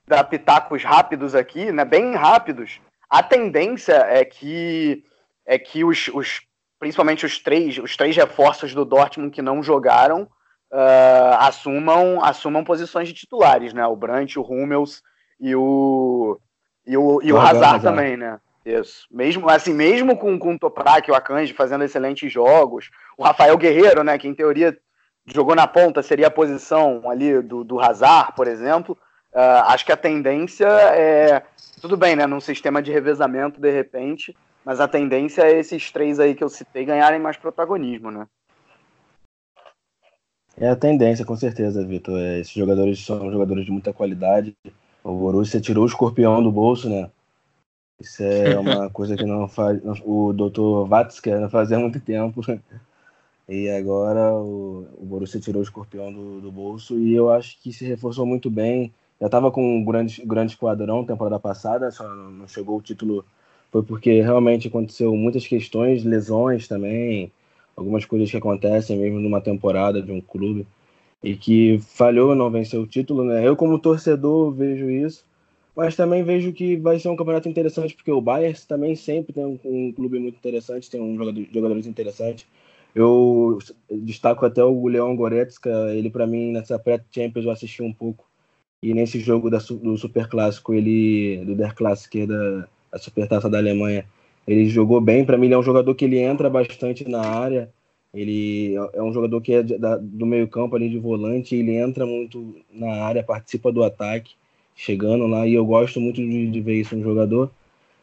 [0.05, 5.03] dar pitacos rápidos aqui, né, bem rápidos, a tendência é que
[5.45, 6.41] é que os, os
[6.79, 13.07] principalmente os três, os três reforços do Dortmund que não jogaram, uh, assumam, assumam posições
[13.07, 13.85] de titulares, né?
[13.85, 15.01] O Brandt, o Hummels
[15.39, 16.39] e o,
[16.85, 18.39] e o, e o Hazard também, né?
[18.65, 19.07] Isso.
[19.11, 23.57] Mesmo, assim, mesmo com, com o Toprak e o Akanji fazendo excelentes jogos, o Rafael
[23.57, 24.77] Guerreiro, né, que em teoria
[25.25, 28.97] jogou na ponta, seria a posição ali do, do Hazard, por exemplo,
[29.33, 31.43] uh, acho que a tendência é,
[31.81, 36.19] tudo bem, né, num sistema de revezamento, de repente, mas a tendência é esses três
[36.19, 38.25] aí que eu citei ganharem mais protagonismo, né?
[40.55, 42.17] É a tendência, com certeza, Vitor.
[42.17, 44.55] É, esses jogadores são jogadores de muita qualidade.
[45.03, 47.09] O Borussia tirou o escorpião do bolso, né?
[48.03, 49.79] Isso é uma coisa que não faz.
[50.03, 50.89] O Dr.
[50.89, 52.41] Watzke não fazia há muito tempo.
[53.47, 57.71] E agora o, o Borussia tirou o escorpião do, do bolso e eu acho que
[57.71, 58.93] se reforçou muito bem.
[59.21, 63.25] Já estava com um grande, grande esquadrão temporada passada, só não chegou o título.
[63.71, 67.31] Foi porque realmente aconteceu muitas questões, lesões também,
[67.75, 70.67] algumas coisas que acontecem mesmo numa temporada de um clube
[71.23, 73.47] e que falhou não vencer o título, né?
[73.47, 75.25] Eu como torcedor vejo isso,
[75.75, 79.45] mas também vejo que vai ser um campeonato interessante porque o Bayern também sempre tem
[79.45, 82.45] um, um clube muito interessante, tem um jogador, jogadores interessantes.
[82.95, 83.57] Eu
[83.89, 88.25] destaco até o Leon Goretzka, ele para mim nessa pré-Champions eu assisti um pouco
[88.81, 93.57] e nesse jogo da, do Super Clássico, ele do Der Klassiker da, da Supertaça da
[93.57, 94.05] Alemanha,
[94.47, 95.25] ele jogou bem.
[95.25, 97.71] Para mim ele é um jogador que ele entra bastante na área
[98.13, 102.05] ele é um jogador que é da, do meio campo ali de volante, ele entra
[102.05, 104.35] muito na área, participa do ataque,
[104.75, 107.51] chegando lá, e eu gosto muito de, de ver isso no jogador.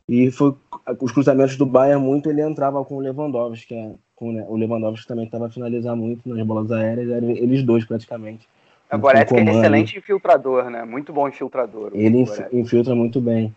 [0.09, 0.55] E foi
[1.01, 4.57] os cruzamentos do Bayern muito, ele entrava com o Lewandowski, que é, com, né, o
[4.57, 8.49] Lewandowski também estava a finalizar muito nas bolas aéreas, eles dois praticamente.
[8.91, 10.85] Agora é que ele é excelente infiltrador, né?
[10.85, 11.93] Muito bom infiltrador.
[11.95, 13.55] Ele infiltra muito bem.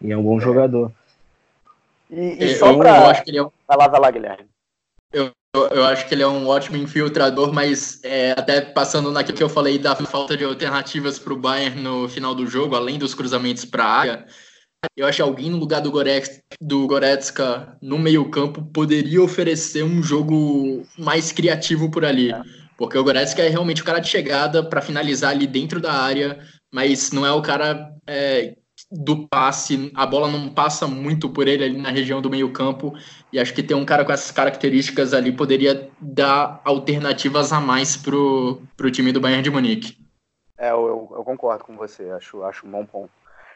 [0.00, 0.40] E é um bom é.
[0.40, 0.90] jogador.
[2.10, 3.02] E, e só pra...
[3.02, 3.50] Eu acho que ele é um...
[3.68, 4.46] Vai lá, vai lá, Guilherme.
[5.12, 9.36] Eu eu, eu, acho que ele é um ótimo infiltrador, mas é, até passando naquilo
[9.36, 12.98] que eu falei da falta de alternativas para o Bayern no final do jogo, além
[12.98, 14.26] dos cruzamentos para a área,
[14.96, 20.02] eu acho que alguém no lugar do, Goretzka, do Goretzka no meio-campo poderia oferecer um
[20.02, 22.32] jogo mais criativo por ali.
[22.32, 22.42] É.
[22.76, 26.40] Porque o Goretzka é realmente o cara de chegada para finalizar ali dentro da área,
[26.72, 28.56] mas não é o cara é,
[28.94, 32.92] do passe, a bola não passa muito por ele ali na região do meio-campo,
[33.32, 37.96] e acho que ter um cara com essas características ali poderia dar alternativas a mais
[37.96, 39.96] pro, pro time do Bayern de Munique.
[40.58, 43.10] É, eu, eu concordo com você, acho, acho um bom ponto.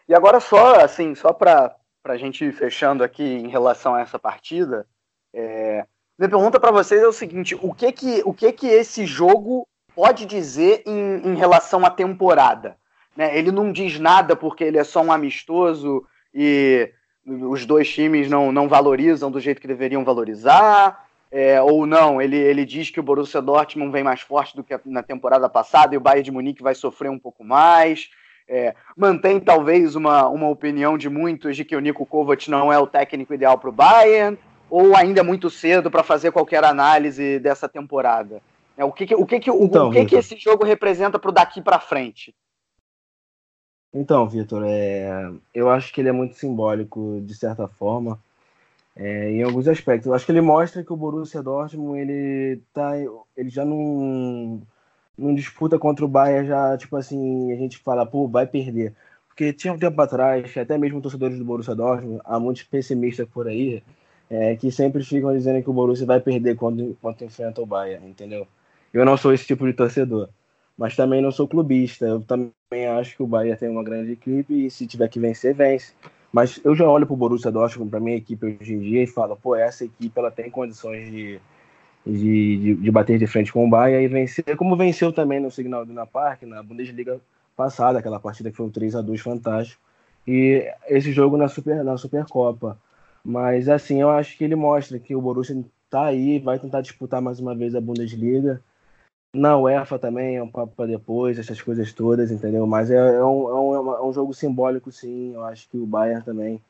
[0.09, 4.18] E agora só, assim, só para a gente ir fechando aqui em relação a essa
[4.18, 4.87] partida,
[5.35, 5.85] é,
[6.18, 9.68] minha pergunta para vocês é o seguinte: o que que, o que que esse jogo
[9.94, 12.77] pode dizer em, em relação à temporada?
[13.16, 13.37] Né?
[13.37, 16.90] Ele não diz nada porque ele é só um amistoso e
[17.26, 21.05] os dois times não, não valorizam do jeito que deveriam valorizar.
[21.31, 24.79] É, ou não, ele, ele diz que o Borussia Dortmund vem mais forte do que
[24.85, 28.09] na temporada passada e o Bayern de Munique vai sofrer um pouco mais.
[28.48, 32.79] É, mantém talvez uma, uma opinião de muitos de que o Nico Kovac não é
[32.79, 34.38] o técnico ideal para o Bayern,
[34.70, 38.40] ou ainda é muito cedo para fazer qualquer análise dessa temporada?
[38.76, 41.18] É, o que, que o que, que, o, então, o que, que esse jogo representa
[41.18, 42.33] para o daqui para frente?
[43.98, 48.18] Então, Vitor, é, eu acho que ele é muito simbólico de certa forma,
[48.94, 50.06] é, em alguns aspectos.
[50.06, 52.92] Eu acho que ele mostra que o Borussia Dortmund ele tá,
[53.37, 54.61] ele já não,
[55.16, 58.94] não disputa contra o Bayern já tipo assim a gente fala pô vai perder,
[59.28, 63.48] porque tinha um tempo atrás até mesmo torcedores do Borussia Dortmund há muitos pessimistas por
[63.48, 63.82] aí
[64.30, 68.06] é, que sempre ficam dizendo que o Borussia vai perder quando, quando enfrenta o Bayern,
[68.09, 68.46] entendeu?
[68.92, 70.28] Eu não sou esse tipo de torcedor
[70.76, 72.04] mas também não sou clubista.
[72.04, 75.54] Eu também acho que o Bahia tem uma grande equipe e se tiver que vencer,
[75.54, 75.92] vence.
[76.32, 79.07] Mas eu já olho para o Borussia Dortmund, para minha equipe hoje em dia, e
[79.07, 81.40] falo, pô, essa equipe ela tem condições de,
[82.05, 85.51] de, de, de bater de frente com o Bahia e vencer, como venceu também no
[85.51, 87.20] Signal Iduna Park, na Bundesliga
[87.57, 89.80] passada, aquela partida que foi um 3 a 2 fantástico.
[90.26, 92.78] E esse jogo na, Super, na Supercopa.
[93.24, 97.22] Mas assim, eu acho que ele mostra que o Borussia está aí, vai tentar disputar
[97.22, 98.61] mais uma vez a Bundesliga
[99.37, 102.66] na UEFA também é um papo para depois, essas coisas todas, entendeu?
[102.66, 105.34] Mas é, é, um, é, um, é um jogo simbólico, sim.
[105.34, 106.61] Eu acho que o Bayern também,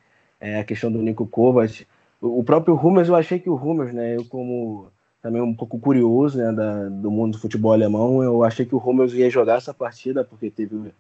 [0.40, 1.86] é a questão do Nico Kovac.
[2.20, 4.16] O, o próprio Hummels, eu achei que o Hummels, né?
[4.16, 4.88] Eu, como
[5.22, 8.78] também um pouco curioso né, da, do mundo do futebol alemão, eu achei que o
[8.78, 10.92] Hummels ia jogar essa partida, porque teve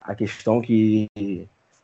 [0.00, 1.06] a questão que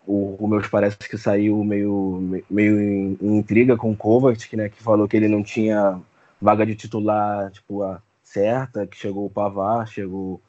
[0.07, 4.83] o Hummels parece que saiu meio, meio em, em intriga com o Kovac, né, que
[4.83, 6.01] falou que ele não tinha
[6.41, 8.01] vaga de titular, tipo, a
[8.33, 10.41] certa, que chegou o Pavar, chegou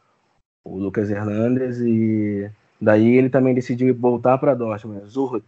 [0.64, 5.48] o Lucas Hernandes e daí ele também decidiu voltar para Dortmund, Zurich.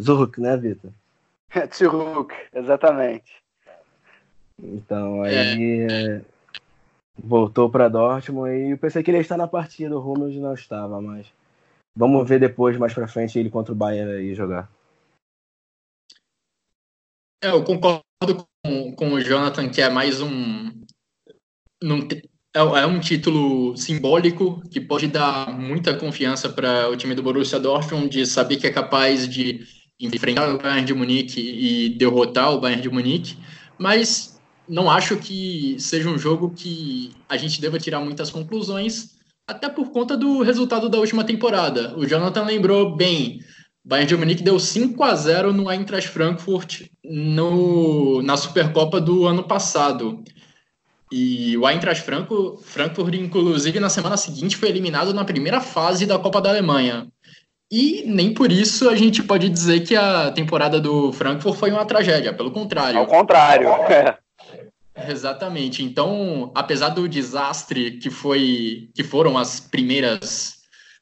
[0.00, 0.90] Zurich, né, Vitor?
[1.72, 3.38] Zurich, exatamente.
[4.60, 6.16] Então aí é.
[6.16, 6.20] É,
[7.16, 10.54] voltou para Dortmund e eu pensei que ele ia estar na partida, o Hummels não
[10.54, 11.26] estava, mas
[11.96, 14.68] vamos ver depois, mais para frente, ele contra o Bayern aí jogar.
[17.42, 18.02] É, eu concordo
[18.64, 20.86] com, com o Jonathan que é mais um.
[21.82, 21.98] Não,
[22.54, 27.60] é, é um título simbólico que pode dar muita confiança para o time do Borussia
[27.60, 29.60] Dortmund de saber que é capaz de
[30.00, 33.36] enfrentar o Bayern de Munique e derrotar o Bayern de Munique,
[33.76, 39.16] mas não acho que seja um jogo que a gente deva tirar muitas conclusões,
[39.46, 41.96] até por conta do resultado da última temporada.
[41.96, 43.40] O Jonathan lembrou bem,
[43.84, 49.44] Bayern de Munique deu 5 a 0 no Eintracht Frankfurt no, na Supercopa do ano
[49.44, 50.22] passado.
[51.10, 56.18] E o Eintracht Franco, Frankfurt, inclusive, na semana seguinte foi eliminado na primeira fase da
[56.18, 57.08] Copa da Alemanha.
[57.70, 61.84] E nem por isso a gente pode dizer que a temporada do Frankfurt foi uma
[61.84, 62.98] tragédia, pelo contrário.
[62.98, 63.68] Ao contrário.
[65.06, 65.82] Exatamente.
[65.82, 70.58] Então, apesar do desastre que foi que foram as primeiras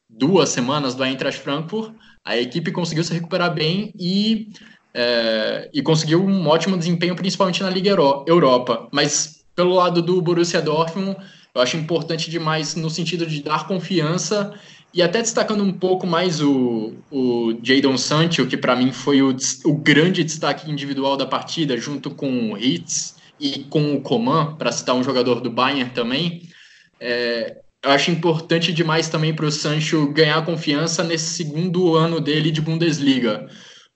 [0.08, 1.94] duas semanas do Eintracht Frankfurt,
[2.24, 4.48] a equipe conseguiu se recuperar bem e,
[4.92, 7.90] é, e conseguiu um ótimo desempenho, principalmente na Liga
[8.26, 8.88] Europa.
[8.92, 11.16] Mas pelo lado do Borussia Dortmund,
[11.54, 14.52] eu acho importante demais no sentido de dar confiança
[14.92, 19.34] e até destacando um pouco mais o, o Jadon Sancho, que para mim foi o,
[19.64, 24.70] o grande destaque individual da partida, junto com o Hitz e com o Coman, para
[24.70, 26.42] citar um jogador do Bayern também.
[27.00, 32.50] É, eu acho importante demais também para o Sancho ganhar confiança nesse segundo ano dele
[32.50, 33.46] de Bundesliga,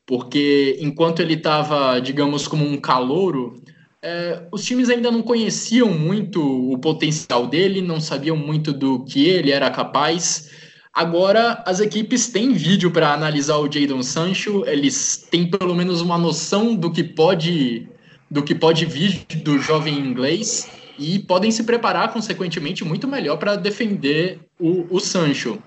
[0.06, 3.60] porque enquanto ele estava, digamos, como um calouro,
[4.02, 6.40] é, os times ainda não conheciam muito
[6.72, 10.50] o potencial dele, não sabiam muito do que ele era capaz.
[10.92, 16.18] Agora as equipes têm vídeo para analisar o Jadon Sancho, eles têm pelo menos uma
[16.18, 17.88] noção do que pode
[18.30, 23.56] do que pode vir do jovem inglês e podem se preparar consequentemente muito melhor para
[23.56, 25.58] defender o, o Sancho.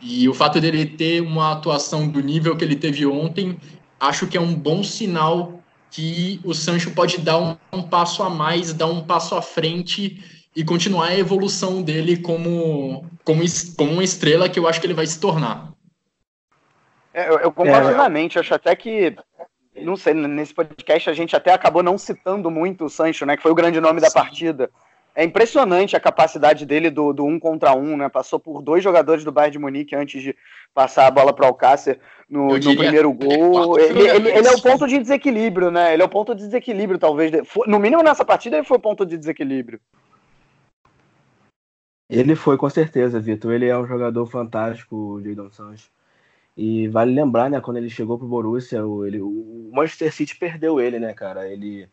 [0.00, 3.56] E o fato dele ter uma atuação do nível que ele teve ontem,
[4.00, 5.57] acho que é um bom sinal
[5.90, 10.22] que o Sancho pode dar um, um, passo a mais, dar um passo à frente
[10.54, 13.42] e continuar a evolução dele como, como,
[13.76, 15.72] como uma estrela que eu acho que ele vai se tornar.
[17.12, 17.94] É, eu, eu concordo é.
[17.94, 19.16] plenamente, acho até que,
[19.76, 23.42] não sei, nesse podcast a gente até acabou não citando muito o Sancho, né, que
[23.42, 24.70] foi o grande nome da partida.
[25.18, 28.08] É impressionante a capacidade dele do, do um contra um, né?
[28.08, 30.32] Passou por dois jogadores do Bayern de Munique antes de
[30.72, 31.98] passar a bola para o Alcácer
[32.30, 33.76] no, no primeiro gol.
[33.80, 35.92] Ele, ele, ele, é o ponto de desequilíbrio, né?
[35.92, 37.32] Ele é o ponto de desequilíbrio, talvez.
[37.66, 39.80] No mínimo nessa partida ele foi o ponto de desequilíbrio.
[42.08, 43.52] Ele foi, com certeza, Vitor.
[43.52, 45.90] Ele é um jogador fantástico, o Jadon Sancho.
[46.56, 50.80] E vale lembrar, né, quando ele chegou pro Borussia, o, ele, o Manchester City perdeu
[50.80, 51.48] ele, né, cara?
[51.48, 51.88] Ele,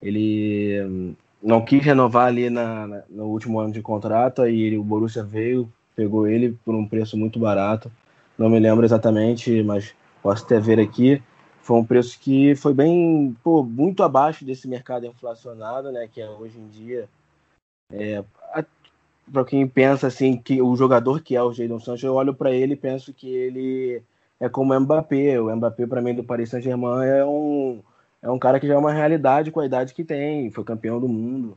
[0.00, 4.84] ele não quis renovar ali na, na, no último ano de contrato, aí ele, o
[4.84, 7.90] Borussia veio, pegou ele por um preço muito barato.
[8.38, 11.22] Não me lembro exatamente, mas posso até ver aqui.
[11.62, 16.28] Foi um preço que foi bem, pô, muito abaixo desse mercado inflacionado, né, que é
[16.28, 17.08] hoje em dia.
[17.92, 18.24] É,
[19.32, 22.50] para quem pensa assim que o jogador que é o Jadon Sancho, eu olho para
[22.50, 24.02] ele e penso que ele
[24.38, 25.40] é como o Mbappé.
[25.40, 27.80] O Mbappé para mim do Paris Saint-Germain é um
[28.22, 31.00] é um cara que já é uma realidade com a idade que tem, foi campeão
[31.00, 31.56] do mundo.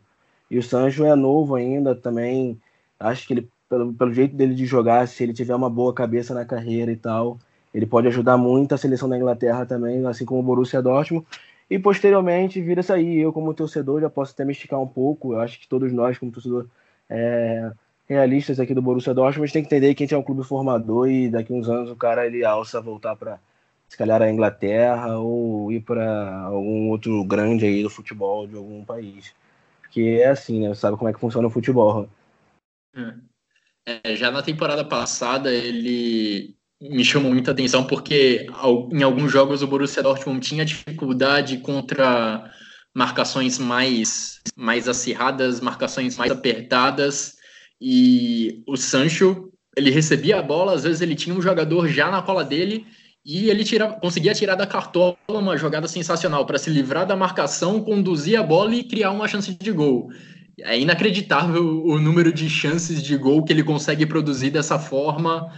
[0.49, 2.59] E o Sancho é novo ainda também.
[2.99, 6.33] Acho que ele, pelo, pelo jeito dele de jogar, se ele tiver uma boa cabeça
[6.33, 7.37] na carreira e tal,
[7.73, 11.25] ele pode ajudar muito a seleção da Inglaterra também, assim como o Borussia Dortmund.
[11.69, 13.19] E posteriormente vira isso aí.
[13.19, 15.33] Eu, como torcedor, já posso até me esticar um pouco.
[15.33, 16.67] Eu acho que todos nós, como torcedor,
[17.09, 17.71] é,
[18.07, 21.09] realistas aqui do Borussia Dortmund, tem que entender que a gente é um clube formador
[21.09, 23.39] e daqui uns anos o cara ele alça voltar para
[23.93, 28.83] se calhar a Inglaterra ou ir para algum outro grande aí do futebol de algum
[28.83, 29.35] país.
[29.83, 30.73] Porque é assim, né?
[30.73, 32.09] Sabe como é que funciona o futebol.
[32.95, 33.13] É.
[33.85, 38.47] É, já na temporada passada ele me chamou muita atenção porque
[38.91, 42.51] em alguns jogos o Borussia Dortmund tinha dificuldade contra
[42.95, 47.35] marcações mais, mais acirradas, marcações mais apertadas
[47.79, 52.23] e o Sancho ele recebia a bola, às vezes ele tinha um jogador já na
[52.23, 52.87] cola dele
[53.25, 57.81] e ele tira, conseguia tirar da cartola uma jogada sensacional para se livrar da marcação,
[57.81, 60.09] conduzir a bola e criar uma chance de gol.
[60.59, 65.51] É inacreditável o número de chances de gol que ele consegue produzir dessa forma,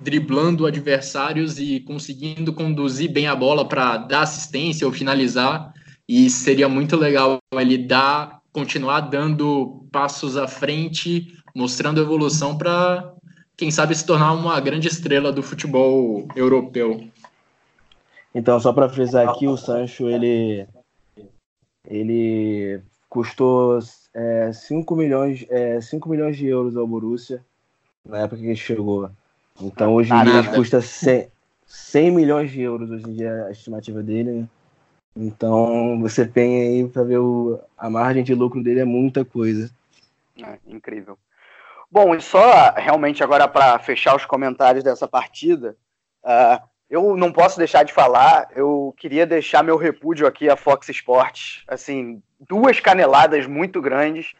[0.00, 5.72] driblando adversários e conseguindo conduzir bem a bola para dar assistência ou finalizar.
[6.08, 13.12] E seria muito legal ele dar, continuar dando passos à frente, mostrando evolução para
[13.60, 17.09] quem sabe se tornar uma grande estrela do futebol europeu.
[18.34, 20.66] Então, só para frisar aqui, o Sancho ele
[21.88, 23.80] ele custou
[24.14, 27.44] é, 5, milhões, é, 5 milhões de euros ao Borussia
[28.04, 29.10] na época que ele chegou.
[29.60, 31.28] Então hoje em dia ele custa 100,
[31.66, 34.30] 100 milhões de euros hoje em dia a estimativa dele.
[34.32, 34.48] Né?
[35.16, 39.70] Então você tem aí para ver o, a margem de lucro dele é muita coisa.
[40.42, 41.18] É, incrível.
[41.90, 45.76] Bom, e só realmente agora para fechar os comentários dessa partida,
[46.22, 50.88] uh, eu não posso deixar de falar, eu queria deixar meu repúdio aqui à Fox
[50.88, 54.32] Sports, assim, duas caneladas muito grandes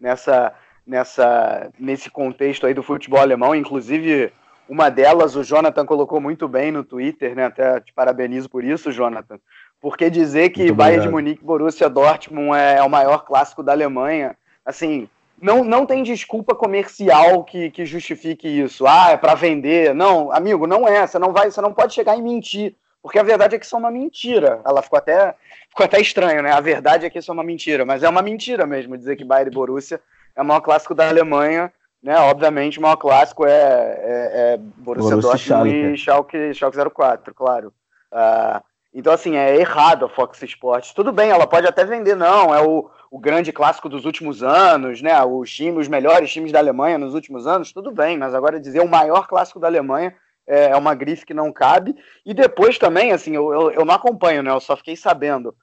[0.00, 0.52] nessa,
[0.84, 4.32] nessa, nesse contexto aí do futebol alemão, inclusive
[4.68, 7.44] uma delas o Jonathan colocou muito bem no Twitter, né?
[7.44, 9.38] Até te parabenizo por isso, Jonathan.
[9.80, 14.36] Porque dizer que Bayern de Munique Borussia Dortmund é, é o maior clássico da Alemanha,
[14.64, 15.08] assim,
[15.42, 18.86] não, não tem desculpa comercial que, que justifique isso.
[18.86, 19.92] Ah, é para vender.
[19.92, 21.04] Não, amigo, não é.
[21.04, 23.74] Você não vai, você não pode chegar e mentir, porque a verdade é que isso
[23.74, 24.60] é uma mentira.
[24.64, 25.34] Ela ficou até
[25.68, 26.52] ficou até estranho, né?
[26.52, 29.24] A verdade é que isso é uma mentira, mas é uma mentira mesmo dizer que
[29.24, 30.00] Bayern e Borussia
[30.36, 32.16] é o maior clássico da Alemanha, né?
[32.18, 37.74] Obviamente, o maior clássico é, é, é Borussia, Borussia Dortmund e Schalke, Schalke 04, claro.
[38.12, 38.62] Uh,
[38.94, 40.92] então, assim, é errado a Fox Sports.
[40.92, 45.00] Tudo bem, ela pode até vender, não, é o, o grande clássico dos últimos anos,
[45.00, 45.22] né?
[45.24, 48.80] Os times, os melhores times da Alemanha nos últimos anos, tudo bem, mas agora dizer
[48.80, 50.14] o maior clássico da Alemanha
[50.46, 51.96] é, é uma grife que não cabe.
[52.24, 54.50] E depois também, assim, eu, eu, eu, não acompanho, né?
[54.50, 55.54] Eu só fiquei sabendo.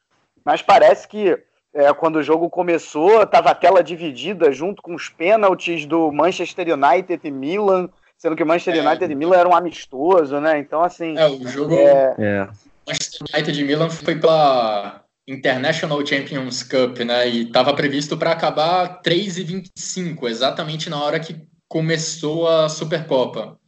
[0.43, 1.38] Mas parece que
[1.71, 6.67] é, quando o jogo começou, tava a tela dividida junto com os pênaltis do Manchester
[6.73, 8.88] United e Milan, sendo que o Manchester é.
[8.88, 10.57] United e Milan eram um amistoso, né?
[10.57, 11.15] Então, assim.
[11.15, 11.75] É, o jogo.
[11.75, 12.49] É...
[12.89, 17.29] Manchester United e Milan foi pela International Champions Cup, né?
[17.29, 21.35] E estava previsto para acabar 3 e 25, exatamente na hora que
[21.67, 23.59] começou a Supercopa.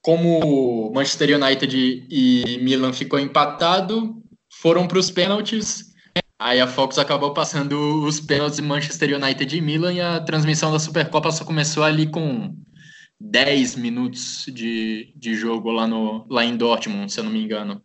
[0.00, 5.88] Como Manchester United e Milan ficou empatado, foram para os pênaltis.
[6.40, 10.78] Aí a Fox acabou passando os pênaltis Manchester United e Milan e a transmissão da
[10.78, 12.54] Supercopa só começou ali com
[13.20, 17.82] 10 minutos de, de jogo lá, no, lá em Dortmund, se eu não me engano.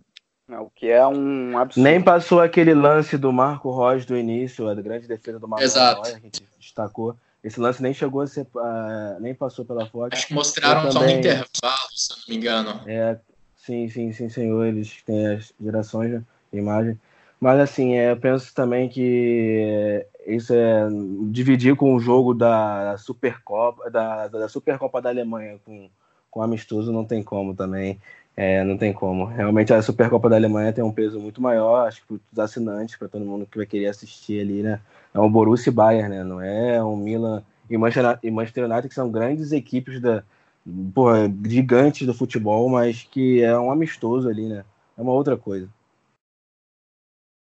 [0.53, 1.83] É, o que é um absurdo.
[1.83, 6.01] Nem passou aquele lance do Marco Rocha do início, a grande defesa do Marco Exato.
[6.01, 7.15] Rocha, que a gente destacou.
[7.43, 8.47] Esse lance nem chegou a ser.
[8.55, 10.17] Uh, nem passou pela Fox.
[10.17, 11.47] Acho que mostraram só no intervalo,
[11.93, 12.81] se eu não me engano.
[12.85, 13.17] É,
[13.57, 14.65] sim, sim, sim, senhor.
[14.65, 16.97] Eles têm as gerações de imagem.
[17.41, 20.87] Mas assim, é, eu penso também que isso é
[21.29, 25.89] dividir com o jogo da Supercopa, da, da Supercopa da Alemanha com,
[26.31, 27.99] com amistoso não tem como também.
[28.35, 29.25] É, não tem como.
[29.25, 32.95] Realmente a Supercopa da Alemanha tem um peso muito maior, acho que para os assinantes,
[32.95, 34.81] para todo mundo que vai querer assistir ali, né?
[35.13, 36.23] É um Borussia e Bayern, né?
[36.23, 40.23] Não é um Milan e Manchester United, que são grandes equipes da,
[40.93, 44.65] porra, gigantes do futebol, mas que é um amistoso ali, né?
[44.97, 45.69] É uma outra coisa.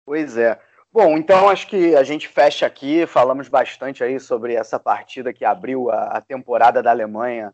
[0.05, 0.59] Pois é.
[0.93, 5.43] Bom, então acho que a gente fecha aqui, falamos bastante aí sobre essa partida que
[5.43, 7.53] abriu a, a temporada da Alemanha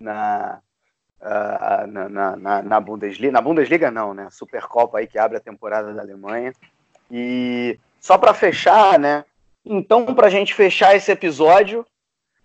[0.00, 0.62] na,
[1.20, 3.32] uh, na, na, na, Bundesliga.
[3.32, 4.28] Na Bundesliga não, né?
[4.30, 6.52] Supercopa aí que abre a temporada da Alemanha.
[7.10, 9.24] E só para fechar, né?
[9.64, 11.84] Então, para a gente fechar esse episódio,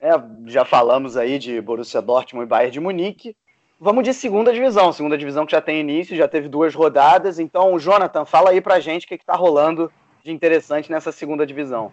[0.02, 0.12] é,
[0.48, 3.36] já falamos aí de Borussia Dortmund e Bayern de Munique.
[3.80, 7.40] Vamos de segunda divisão, segunda divisão que já tem início, já teve duas rodadas.
[7.40, 9.92] Então, Jonathan, fala aí pra gente o que, está rolando
[10.24, 11.92] de interessante nessa segunda divisão.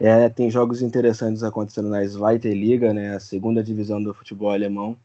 [0.00, 4.96] É, tem jogos interessantes acontecendo na Zweite Liga, né, a segunda divisão do futebol alemão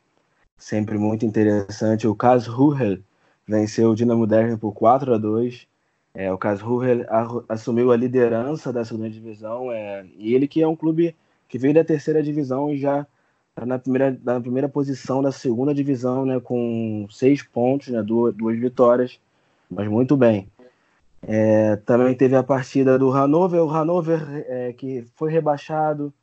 [0.58, 2.08] sempre muito interessante.
[2.08, 3.04] O Karlsruhe
[3.48, 5.68] venceu o Dinamo Dresden por 4 a 2.
[6.14, 7.06] É, o Karlsruhe
[7.50, 11.16] assumiu a liderança da segunda divisão é, e ele que é um clube
[11.50, 13.06] que veio da terceira divisão e já
[13.50, 18.34] está na primeira, na primeira posição da segunda divisão, né, com seis pontos, né, duas,
[18.36, 19.20] duas vitórias,
[19.70, 20.48] mas muito bem.
[21.22, 26.14] É, também teve a partida do Hannover, o Hannover é, que foi rebaixado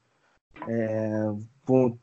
[0.68, 1.32] é,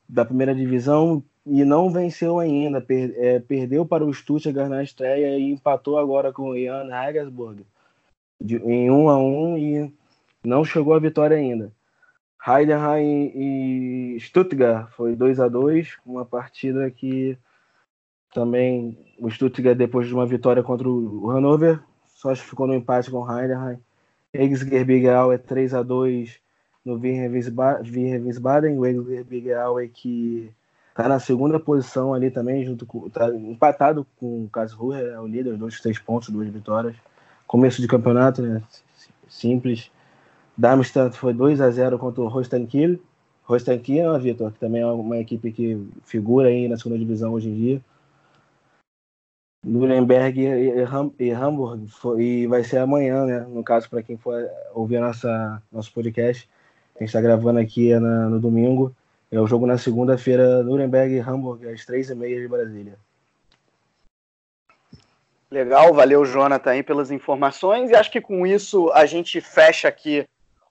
[0.07, 2.81] da primeira divisão, e não venceu ainda.
[2.81, 7.65] Per, é, perdeu para o Stuttgart na estreia e empatou agora com o Jan Hagersburg
[8.41, 9.93] em 1 um a 1 um, e
[10.43, 11.71] não chegou à vitória ainda.
[12.45, 17.37] Heidenheim e Stuttgart foi 2 a 2 uma partida que
[18.33, 23.19] também o Stuttgart depois de uma vitória contra o Hannover só ficou no empate com
[23.19, 23.79] o Heidenheim.
[24.33, 26.39] Ex-Gerbigau é 3 a 2
[26.85, 30.51] no Wiener Wiesbaden, o Ex-Gerbigau é que
[30.97, 33.07] Tá na segunda posição ali também, junto com.
[33.07, 36.95] Tá empatado com o Karlsruhe, é o líder, dois, três pontos, duas vitórias.
[37.45, 38.63] Começo de campeonato, né?
[39.29, 39.91] Simples.
[40.57, 42.97] Darmstadt foi 2 a 0 contra o Holstein Kiel.
[43.43, 47.49] Holstein Kiel, Vitor, que também é uma equipe que figura aí na segunda divisão hoje
[47.49, 47.81] em dia.
[49.63, 51.87] Nuremberg e, e, Hamburg
[52.17, 53.41] e vai ser amanhã, né?
[53.41, 56.49] No caso, para quem for ouvir nossa, nosso podcast,
[56.95, 58.95] a gente está gravando aqui na, no domingo.
[59.31, 62.97] É o jogo na segunda-feira, Nuremberg e Hamburg, às três e meia de Brasília.
[65.51, 67.89] Legal, valeu, Jonathan, aí, pelas informações.
[67.89, 70.25] E acho que com isso a gente fecha aqui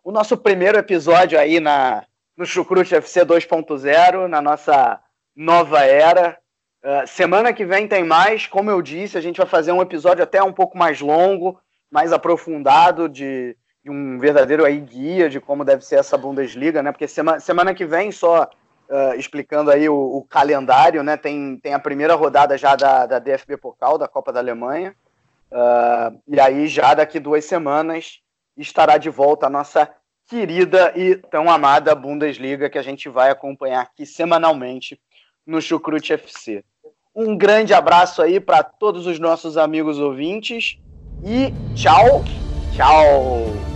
[0.05, 2.05] o nosso primeiro episódio aí na,
[2.37, 5.01] no Chucrute FC 2.0, na nossa
[5.35, 6.39] nova era.
[6.85, 10.23] Uh, semana que vem tem mais, como eu disse, a gente vai fazer um episódio
[10.23, 13.57] até um pouco mais longo, mais aprofundado de,
[13.91, 16.93] um verdadeiro aí guia de como deve ser essa Bundesliga, né?
[16.93, 21.17] Porque semana, semana que vem, só uh, explicando aí o, o, calendário, né?
[21.17, 24.95] Tem, tem a primeira rodada já da, da DFB Pokal, da Copa da Alemanha.
[25.51, 28.21] Uh, e aí, já daqui duas semanas,
[28.57, 29.89] estará de volta a nossa
[30.29, 35.01] querida e tão amada Bundesliga que a gente vai acompanhar aqui semanalmente
[35.47, 36.65] no Chucrute FC.
[37.15, 40.79] Um grande abraço aí para todos os nossos amigos ouvintes
[41.25, 42.25] e tchau,
[42.75, 43.76] tchau.